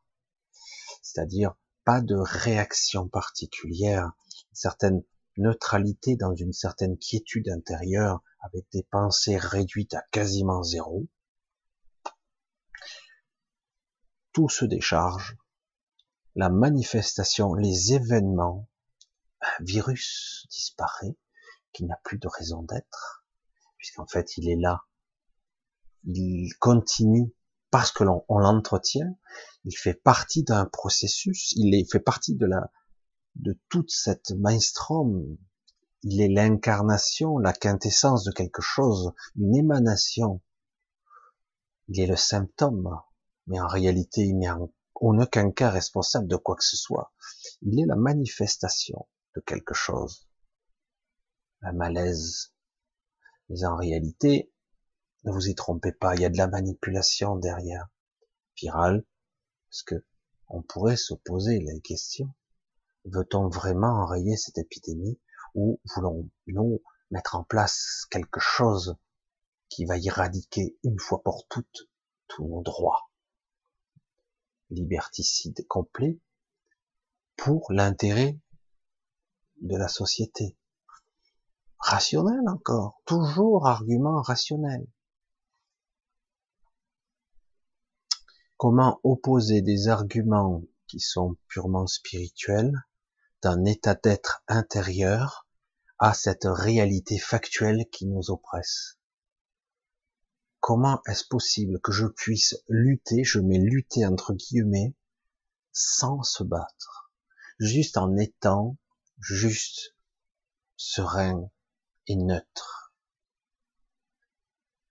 c'est-à-dire 1.02 1.54
pas 1.84 2.00
de 2.00 2.16
réaction 2.16 3.08
particulière, 3.08 4.12
certaine 4.54 5.02
neutralité 5.38 6.16
dans 6.16 6.34
une 6.34 6.52
certaine 6.52 6.98
quiétude 6.98 7.48
intérieure 7.48 8.22
avec 8.40 8.66
des 8.72 8.82
pensées 8.82 9.36
réduites 9.36 9.94
à 9.94 10.02
quasiment 10.10 10.62
zéro, 10.62 11.06
tout 14.32 14.48
se 14.48 14.64
décharge, 14.64 15.36
la 16.34 16.48
manifestation, 16.48 17.54
les 17.54 17.94
événements, 17.94 18.68
un 19.40 19.64
virus 19.64 20.46
disparaît, 20.50 21.16
qui 21.72 21.84
n'a 21.84 21.98
plus 22.04 22.18
de 22.18 22.28
raison 22.28 22.62
d'être, 22.62 23.24
puisqu'en 23.76 24.06
fait 24.06 24.36
il 24.36 24.48
est 24.48 24.60
là, 24.60 24.84
il 26.04 26.52
continue 26.58 27.34
parce 27.70 27.92
que 27.92 28.04
l'on 28.04 28.24
l'entretient, 28.28 29.18
il 29.64 29.76
fait 29.76 29.94
partie 29.94 30.42
d'un 30.42 30.66
processus, 30.66 31.52
il 31.56 31.84
fait 31.90 32.00
partie 32.00 32.34
de 32.34 32.46
la 32.46 32.70
de 33.38 33.58
toute 33.68 33.90
cette 33.90 34.30
maelstrom. 34.32 35.36
Il 36.02 36.20
est 36.20 36.28
l'incarnation, 36.28 37.38
la 37.38 37.52
quintessence 37.52 38.24
de 38.24 38.32
quelque 38.32 38.62
chose, 38.62 39.12
une 39.36 39.56
émanation. 39.56 40.40
Il 41.88 42.00
est 42.00 42.06
le 42.06 42.16
symptôme, 42.16 42.88
mais 43.46 43.60
en 43.60 43.66
réalité, 43.66 44.22
il 44.22 44.38
n'est 44.38 44.50
en 44.50 44.70
aucun 44.94 45.50
cas 45.50 45.70
responsable 45.70 46.28
de 46.28 46.36
quoi 46.36 46.56
que 46.56 46.64
ce 46.64 46.76
soit. 46.76 47.12
Il 47.62 47.80
est 47.80 47.86
la 47.86 47.96
manifestation 47.96 49.08
de 49.34 49.40
quelque 49.40 49.74
chose. 49.74 50.28
Un 51.62 51.72
malaise. 51.72 52.52
Mais 53.48 53.64
en 53.64 53.76
réalité, 53.76 54.52
ne 55.24 55.32
vous 55.32 55.48
y 55.48 55.54
trompez 55.54 55.92
pas, 55.92 56.14
il 56.14 56.20
y 56.20 56.24
a 56.24 56.30
de 56.30 56.36
la 56.36 56.48
manipulation 56.48 57.36
derrière. 57.36 57.88
Viral, 58.56 59.04
parce 59.68 59.82
que 59.82 60.04
on 60.48 60.62
pourrait 60.62 60.96
se 60.96 61.14
poser 61.14 61.60
la 61.60 61.78
question, 61.80 62.32
veut-on 63.13 63.48
vraiment 63.48 64.02
enrayer 64.02 64.37
cette 64.37 64.59
épidémie 64.59 65.19
ou 65.54 65.81
voulons-nous 65.94 66.83
mettre 67.11 67.37
en 67.37 67.44
place 67.44 68.06
quelque 68.11 68.40
chose 68.40 68.96
qui 69.69 69.85
va 69.85 69.98
éradiquer 69.98 70.79
une 70.85 70.98
fois 70.98 71.23
pour 71.23 71.46
toutes 71.48 71.88
tous 72.29 72.46
nos 72.46 72.63
droits? 72.63 73.11
Liberticide 74.71 75.67
complet 75.67 76.19
pour 77.37 77.73
l'intérêt 77.73 78.38
de 79.61 79.77
la 79.77 79.88
société. 79.88 80.56
Rationnel 81.79 82.48
encore, 82.48 83.00
toujours 83.06 83.67
argument 83.67 84.21
rationnel. 84.21 84.87
Comment 88.56 89.00
opposer 89.04 89.63
des 89.63 89.87
arguments 89.87 90.63
qui 90.88 90.98
sont 90.98 91.37
purement 91.46 91.87
spirituels, 91.87 92.73
d'un 93.42 93.64
état 93.64 93.94
d'être 93.94 94.42
intérieur, 94.48 95.46
à 95.98 96.14
cette 96.14 96.44
réalité 96.44 97.18
factuelle 97.18 97.86
qui 97.90 98.06
nous 98.06 98.30
oppresse 98.30 98.98
Comment 100.60 101.00
est-ce 101.06 101.24
possible 101.24 101.80
que 101.80 101.92
je 101.92 102.06
puisse 102.06 102.56
lutter, 102.68 103.24
je 103.24 103.40
mets 103.40 103.58
lutter 103.58 104.04
entre 104.04 104.32
guillemets, 104.34 104.94
sans 105.72 106.22
se 106.22 106.42
battre, 106.42 107.10
juste 107.58 107.96
en 107.96 108.16
étant 108.16 108.76
juste, 109.18 109.94
serein 110.76 111.48
et 112.06 112.16
neutre? 112.16 112.92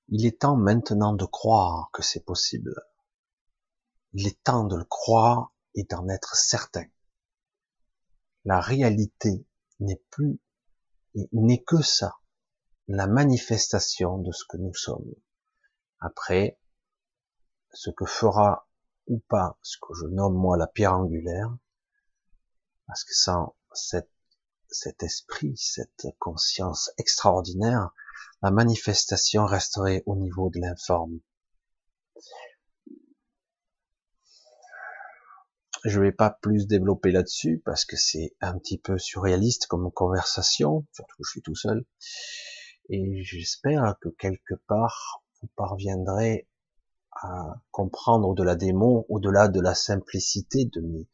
Il 0.10 0.26
est 0.26 0.40
temps 0.40 0.56
maintenant 0.56 1.14
de 1.14 1.26
croire 1.26 1.90
que 1.92 2.02
c'est 2.02 2.24
possible. 2.24 2.74
Il 4.14 4.26
est 4.26 4.42
temps 4.44 4.64
de 4.64 4.78
le 4.78 4.86
croire 4.86 5.54
et 5.76 5.84
d'en 5.84 6.08
être 6.08 6.36
certain. 6.36 6.86
La 8.48 8.62
réalité 8.62 9.46
n'est 9.82 10.02
plus, 10.10 10.40
n'est 11.34 11.64
que 11.64 11.82
ça, 11.82 12.16
la 12.88 13.06
manifestation 13.06 14.20
de 14.20 14.32
ce 14.32 14.46
que 14.48 14.56
nous 14.56 14.74
sommes. 14.74 15.14
Après, 16.00 16.58
ce 17.74 17.90
que 17.90 18.06
fera 18.06 18.70
ou 19.08 19.20
pas 19.28 19.60
ce 19.62 19.76
que 19.82 19.94
je 19.96 20.06
nomme 20.06 20.36
moi 20.36 20.56
la 20.56 20.68
pierre 20.68 20.94
angulaire, 20.94 21.58
parce 22.86 23.04
que 23.04 23.14
sans 23.14 23.54
cet, 23.74 24.10
esprit, 25.04 25.58
cette 25.58 26.08
conscience 26.18 26.90
extraordinaire, 26.98 27.90
la 28.42 28.52
manifestation 28.52 29.46
resterait 29.46 30.04
au 30.06 30.16
niveau 30.16 30.50
de 30.52 30.62
l'informe. 30.62 31.20
Je 35.86 36.00
vais 36.00 36.12
pas 36.12 36.32
plus 36.32 36.68
développer 36.68 37.12
là-dessus 37.12 37.62
parce 37.64 37.86
que 37.86 37.96
c'est 37.96 38.36
un 38.42 38.58
petit 38.58 38.78
peu 38.78 38.98
surréaliste 38.98 39.68
comme 39.68 39.92
conversation, 39.92 40.86
surtout 40.92 41.18
que 41.18 41.24
je 41.26 41.32
suis 41.32 41.42
tout 41.42 41.56
seul. 41.56 41.86
Et 42.90 43.24
j'espère 43.24 43.96
que 44.02 44.10
quelque 44.10 44.56
part 44.68 45.24
vous 45.42 45.50
parviendrez 45.56 46.48
à 47.12 47.62
comprendre 47.72 48.28
au-delà 48.28 48.56
des 48.56 48.74
mots, 48.74 49.06
au-delà 49.10 49.48
de 49.48 49.60
la 49.60 49.76
simplicité 49.76 50.66
de, 50.66 50.82
mes, 50.82 51.08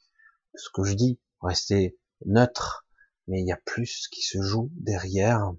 ce 0.55 0.69
que 0.73 0.83
je 0.83 0.93
dis, 0.93 1.19
rester 1.41 1.97
neutre, 2.25 2.85
mais 3.27 3.41
il 3.41 3.47
y 3.47 3.51
a 3.51 3.59
plus 3.65 4.07
qui 4.09 4.21
se 4.21 4.41
joue 4.41 4.69
derrière. 4.75 5.53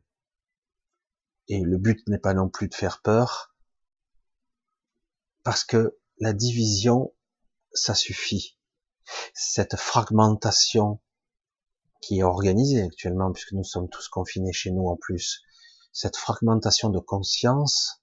Et 1.49 1.61
le 1.61 1.79
but 1.79 2.07
n'est 2.09 2.19
pas 2.19 2.35
non 2.35 2.49
plus 2.49 2.69
de 2.69 2.75
faire 2.75 3.03
peur, 3.03 3.55
parce 5.43 5.65
que 5.65 5.99
la 6.21 6.33
division, 6.33 7.15
ça 7.73 7.95
suffit. 7.95 8.59
Cette 9.35 9.77
fragmentation 9.77 11.01
qui 12.01 12.19
est 12.19 12.23
organisée 12.23 12.83
actuellement, 12.83 13.33
puisque 13.33 13.53
nous 13.53 13.65
sommes 13.65 13.89
tous 13.89 14.09
confinés 14.09 14.53
chez 14.53 14.71
nous 14.71 14.89
en 14.89 14.97
plus, 14.97 15.43
cette 15.93 16.17
fragmentation 16.17 16.91
de 16.91 16.99
conscience, 16.99 18.03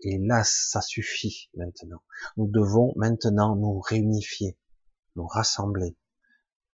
et 0.00 0.18
là, 0.18 0.42
ça 0.44 0.80
suffit 0.80 1.50
maintenant. 1.54 2.02
Nous 2.36 2.46
devons 2.46 2.92
maintenant 2.96 3.56
nous 3.56 3.80
réunifier, 3.80 4.58
nous 5.16 5.26
rassembler, 5.26 5.96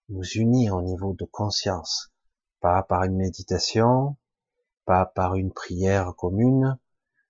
nous 0.08 0.24
unir 0.34 0.76
au 0.76 0.82
niveau 0.82 1.14
de 1.14 1.24
conscience, 1.24 2.12
pas 2.60 2.82
par 2.82 3.04
une 3.04 3.16
méditation, 3.16 4.16
pas 4.84 5.06
par 5.06 5.34
une 5.34 5.52
prière 5.52 6.14
commune. 6.16 6.78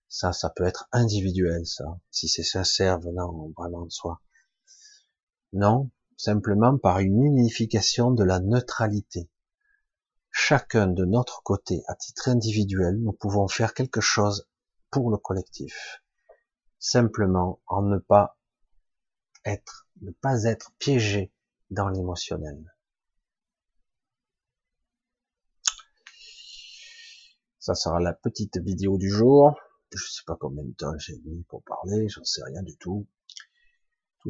Ça, 0.09 0.33
ça 0.33 0.51
peut 0.51 0.65
être 0.65 0.89
individuel, 0.93 1.67
ça, 1.67 1.99
si 2.11 2.29
c'est 2.29 2.43
sincère 2.43 3.01
venant 3.01 3.51
vraiment 3.57 3.85
de 3.85 3.91
soi. 3.91 4.21
Non, 5.53 5.91
simplement 6.17 6.79
par 6.79 7.01
une 7.01 7.23
unification 7.23 8.11
de 8.11 8.25
la 8.25 8.41
neutralité. 8.41 9.31
Chacun 10.31 10.87
de 10.87 11.05
notre 11.05 11.43
côté, 11.43 11.83
à 11.89 11.95
titre 11.95 12.29
individuel, 12.29 12.97
nous 12.99 13.13
pouvons 13.13 13.49
faire 13.49 13.75
quelque 13.75 14.01
chose 14.01 14.49
pour 14.91 15.11
le 15.11 15.17
collectif. 15.17 16.03
Simplement 16.79 17.61
en 17.67 17.83
ne 17.83 17.99
pas 17.99 18.39
être, 19.45 19.89
ne 20.03 20.11
pas 20.11 20.45
être 20.45 20.73
piégé 20.79 21.33
dans 21.71 21.89
l'émotionnel. 21.89 22.75
Ça 27.59 27.75
sera 27.75 27.99
la 27.99 28.13
petite 28.13 28.59
vidéo 28.59 28.97
du 28.97 29.11
jour. 29.11 29.59
Je 29.91 30.05
sais 30.05 30.23
pas 30.27 30.37
combien 30.39 30.63
de 30.63 30.73
temps 30.73 30.97
j'ai 30.99 31.19
mis 31.25 31.43
pour 31.45 31.65
parler, 31.65 32.09
j'en 32.09 32.25
sais 32.25 32.43
rien 32.45 32.63
du 32.63 32.77
tout. 32.77 33.07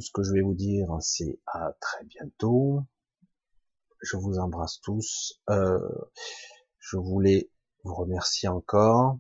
Ce 0.01 0.11
que 0.13 0.23
je 0.23 0.33
vais 0.33 0.43
vous 0.43 0.55
dire, 0.55 0.89
c'est 1.01 1.39
à 1.47 1.73
très 1.81 2.05
bientôt. 2.05 2.83
Je 4.03 4.17
vous 4.17 4.39
embrasse 4.39 4.81
tous. 4.81 5.41
Euh, 5.51 5.79
je 6.79 6.97
voulais 6.97 7.51
vous 7.85 7.95
remercier 7.95 8.49
encore 8.49 9.19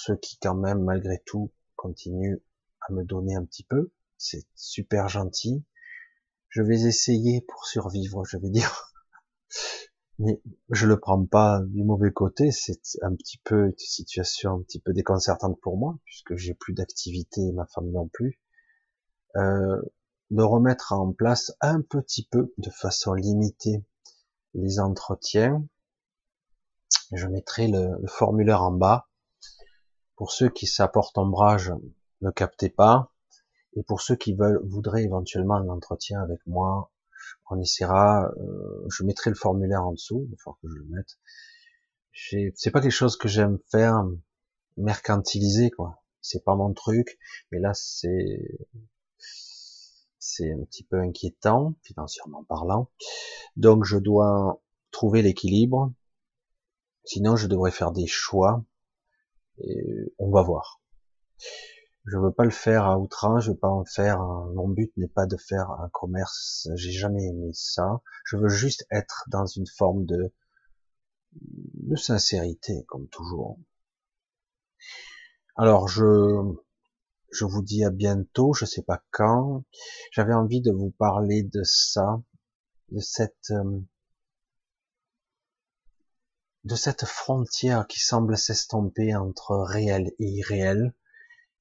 ceux 0.00 0.16
qui 0.16 0.38
quand 0.38 0.54
même 0.54 0.82
malgré 0.82 1.18
tout 1.26 1.52
continuent 1.76 2.38
à 2.80 2.92
me 2.92 3.04
donner 3.04 3.34
un 3.36 3.44
petit 3.44 3.64
peu. 3.64 3.92
C'est 4.16 4.46
super 4.54 5.08
gentil. 5.08 5.64
Je 6.48 6.62
vais 6.62 6.82
essayer 6.82 7.42
pour 7.42 7.66
survivre, 7.66 8.24
je 8.24 8.38
vais 8.38 8.48
dire. 8.48 8.92
Mais 10.18 10.40
je 10.70 10.86
le 10.86 10.98
prends 10.98 11.24
pas 11.24 11.60
du 11.60 11.82
mauvais 11.82 12.12
côté, 12.12 12.50
c'est 12.50 12.78
un 13.00 13.14
petit 13.14 13.38
peu 13.38 13.66
une 13.66 13.78
situation 13.78 14.56
un 14.56 14.62
petit 14.62 14.78
peu 14.78 14.92
déconcertante 14.92 15.58
pour 15.62 15.78
moi, 15.78 15.98
puisque 16.04 16.36
j'ai 16.36 16.52
plus 16.52 16.74
d'activité 16.74 17.52
ma 17.52 17.64
femme 17.66 17.90
non 17.90 18.06
plus. 18.08 18.38
Euh, 19.36 19.80
de 20.30 20.42
remettre 20.42 20.92
en 20.92 21.12
place 21.12 21.52
un 21.60 21.82
petit 21.82 22.26
peu, 22.30 22.52
de 22.58 22.70
façon 22.70 23.14
limitée, 23.14 23.84
les 24.54 24.78
entretiens. 24.78 25.64
Je 27.12 27.26
mettrai 27.26 27.66
le 27.66 28.06
formulaire 28.06 28.62
en 28.62 28.70
bas 28.70 29.08
pour 30.20 30.32
ceux 30.32 30.50
qui 30.50 30.66
s'apportent 30.66 31.16
ombrage, 31.16 31.72
ne 32.20 32.30
captez 32.30 32.68
pas. 32.68 33.10
Et 33.74 33.82
pour 33.82 34.02
ceux 34.02 34.16
qui 34.16 34.34
veulent, 34.34 34.60
voudraient 34.64 35.04
éventuellement 35.04 35.54
un 35.54 35.70
entretien 35.70 36.20
avec 36.20 36.46
moi, 36.46 36.92
on 37.48 37.58
essaiera. 37.58 38.30
Euh, 38.36 38.86
je 38.90 39.02
mettrai 39.02 39.30
le 39.30 39.36
formulaire 39.36 39.82
en 39.82 39.92
dessous, 39.92 40.28
il 40.30 40.36
faut 40.38 40.52
que 40.52 40.68
je 40.68 40.74
le 40.74 40.84
mette. 40.90 41.18
C'est 42.12 42.70
pas 42.70 42.82
quelque 42.82 42.90
chose 42.90 43.16
que 43.16 43.28
j'aime 43.28 43.58
faire 43.70 44.04
mercantiliser, 44.76 45.70
quoi. 45.70 46.02
C'est 46.20 46.44
pas 46.44 46.54
mon 46.54 46.74
truc, 46.74 47.18
mais 47.50 47.58
là 47.58 47.72
c'est 47.72 48.58
c'est 50.20 50.52
un 50.52 50.62
petit 50.64 50.84
peu 50.84 51.00
inquiétant 51.00 51.74
financièrement 51.82 52.44
parlant. 52.44 52.90
Donc 53.56 53.84
je 53.84 53.96
dois 53.96 54.62
trouver 54.92 55.22
l'équilibre. 55.22 55.92
Sinon 57.04 57.34
je 57.36 57.48
devrais 57.48 57.72
faire 57.72 57.90
des 57.90 58.06
choix 58.06 58.64
et 59.58 60.14
on 60.18 60.30
va 60.30 60.42
voir. 60.42 60.80
Je 62.04 62.16
veux 62.16 62.32
pas 62.32 62.44
le 62.44 62.50
faire 62.50 62.84
à 62.84 62.98
outrance, 62.98 63.44
je 63.44 63.50
veux 63.50 63.56
pas 63.56 63.68
en 63.68 63.84
faire. 63.84 64.20
Mon 64.20 64.68
but 64.68 64.92
n'est 64.96 65.08
pas 65.08 65.26
de 65.26 65.36
faire 65.36 65.70
un 65.70 65.88
commerce. 65.88 66.68
J'ai 66.74 66.92
jamais 66.92 67.24
aimé 67.24 67.50
ça. 67.52 68.00
Je 68.24 68.36
veux 68.36 68.48
juste 68.48 68.86
être 68.90 69.24
dans 69.28 69.46
une 69.46 69.66
forme 69.66 70.04
de 70.04 70.32
de 71.32 71.96
sincérité, 71.96 72.84
comme 72.88 73.08
toujours. 73.08 73.58
Alors 75.56 75.88
je 75.88 76.04
je 77.32 77.44
vous 77.44 77.62
dis 77.62 77.84
à 77.84 77.90
bientôt. 77.90 78.52
Je 78.52 78.64
sais 78.64 78.82
pas 78.82 79.02
quand. 79.10 79.64
J'avais 80.12 80.34
envie 80.34 80.60
de 80.60 80.72
vous 80.72 80.90
parler 80.90 81.42
de 81.42 81.62
ça, 81.64 82.22
de 82.90 83.00
cette 83.00 83.50
euh, 83.50 83.80
de 86.64 86.74
cette 86.74 87.06
frontière 87.06 87.86
qui 87.86 88.00
semble 88.00 88.36
s'estomper 88.36 89.14
entre 89.16 89.56
réel 89.56 90.12
et 90.18 90.26
irréel, 90.26 90.92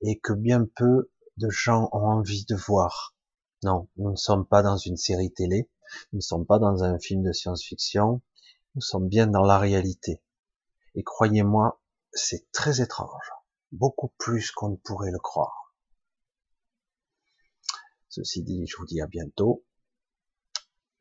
et 0.01 0.19
que 0.19 0.33
bien 0.33 0.65
peu 0.75 1.09
de 1.37 1.49
gens 1.49 1.89
ont 1.93 2.05
envie 2.05 2.45
de 2.45 2.55
voir. 2.55 3.15
Non, 3.63 3.87
nous 3.97 4.11
ne 4.11 4.15
sommes 4.15 4.45
pas 4.45 4.61
dans 4.61 4.77
une 4.77 4.97
série 4.97 5.31
télé, 5.31 5.69
nous 6.11 6.17
ne 6.17 6.21
sommes 6.21 6.45
pas 6.45 6.59
dans 6.59 6.83
un 6.83 6.99
film 6.99 7.23
de 7.23 7.31
science-fiction, 7.31 8.21
nous 8.75 8.81
sommes 8.81 9.07
bien 9.07 9.27
dans 9.27 9.43
la 9.43 9.57
réalité. 9.57 10.21
Et 10.95 11.03
croyez-moi, 11.03 11.81
c'est 12.11 12.51
très 12.51 12.81
étrange, 12.81 13.31
beaucoup 13.71 14.09
plus 14.17 14.51
qu'on 14.51 14.69
ne 14.69 14.75
pourrait 14.75 15.11
le 15.11 15.19
croire. 15.19 15.75
Ceci 18.09 18.43
dit, 18.43 18.65
je 18.67 18.75
vous 18.77 18.85
dis 18.85 19.01
à 19.01 19.07
bientôt. 19.07 19.63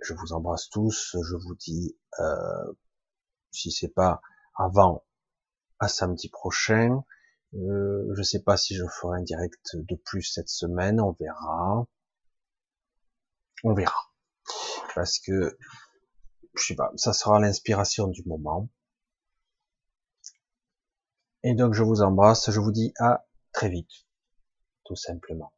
Je 0.01 0.15
vous 0.15 0.33
embrasse 0.33 0.69
tous. 0.69 1.17
Je 1.23 1.37
vous 1.37 1.55
dis 1.55 1.99
euh, 2.21 2.73
si 3.51 3.71
c'est 3.71 3.89
pas 3.89 4.21
avant, 4.55 5.05
à 5.79 5.89
samedi 5.89 6.29
prochain. 6.29 7.03
Euh, 7.55 8.13
je 8.15 8.23
sais 8.23 8.43
pas 8.43 8.57
si 8.57 8.75
je 8.75 8.85
ferai 9.01 9.21
un 9.21 9.23
direct 9.23 9.75
de 9.75 9.97
plus 9.97 10.23
cette 10.23 10.49
semaine, 10.51 11.01
on 11.01 11.13
verra. 11.13 11.87
On 13.65 13.75
verra. 13.75 14.13
Parce 14.95 15.19
que, 15.19 15.59
je 16.55 16.67
sais 16.67 16.75
pas, 16.75 16.93
ça 16.97 17.13
sera 17.13 17.41
l'inspiration 17.41 18.09
du 18.09 18.23
moment. 18.25 18.69
Et 21.43 21.55
donc 21.55 21.75
je 21.75 21.83
vous 21.83 22.03
embrasse, 22.03 22.51
je 22.51 22.61
vous 22.61 22.73
dis 22.73 22.93
à 22.99 23.27
très 23.53 23.69
vite, 23.69 24.07
tout 24.85 24.97
simplement. 24.97 25.53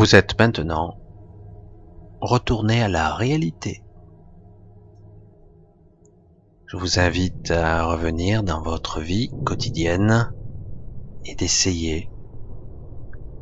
Vous 0.00 0.16
êtes 0.16 0.38
maintenant 0.38 0.96
retourné 2.22 2.82
à 2.82 2.88
la 2.88 3.14
réalité. 3.14 3.84
Je 6.64 6.78
vous 6.78 6.98
invite 6.98 7.50
à 7.50 7.84
revenir 7.84 8.42
dans 8.42 8.62
votre 8.62 9.00
vie 9.00 9.30
quotidienne 9.44 10.32
et 11.26 11.34
d'essayer 11.34 12.08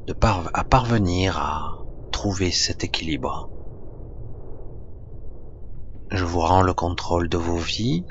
de 0.08 0.16
à 0.52 0.64
parvenir 0.64 1.38
à 1.38 1.86
trouver 2.10 2.50
cet 2.50 2.82
équilibre. 2.82 3.50
Je 6.10 6.24
vous 6.24 6.40
rends 6.40 6.62
le 6.62 6.74
contrôle 6.74 7.28
de 7.28 7.38
vos 7.38 7.58
vies 7.58 8.04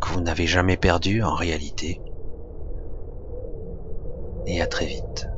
que 0.00 0.08
vous 0.08 0.22
n'avez 0.22 0.46
jamais 0.46 0.78
perdu 0.78 1.22
en 1.22 1.34
réalité. 1.34 2.00
Et 4.46 4.62
à 4.62 4.66
très 4.66 4.86
vite. 4.86 5.28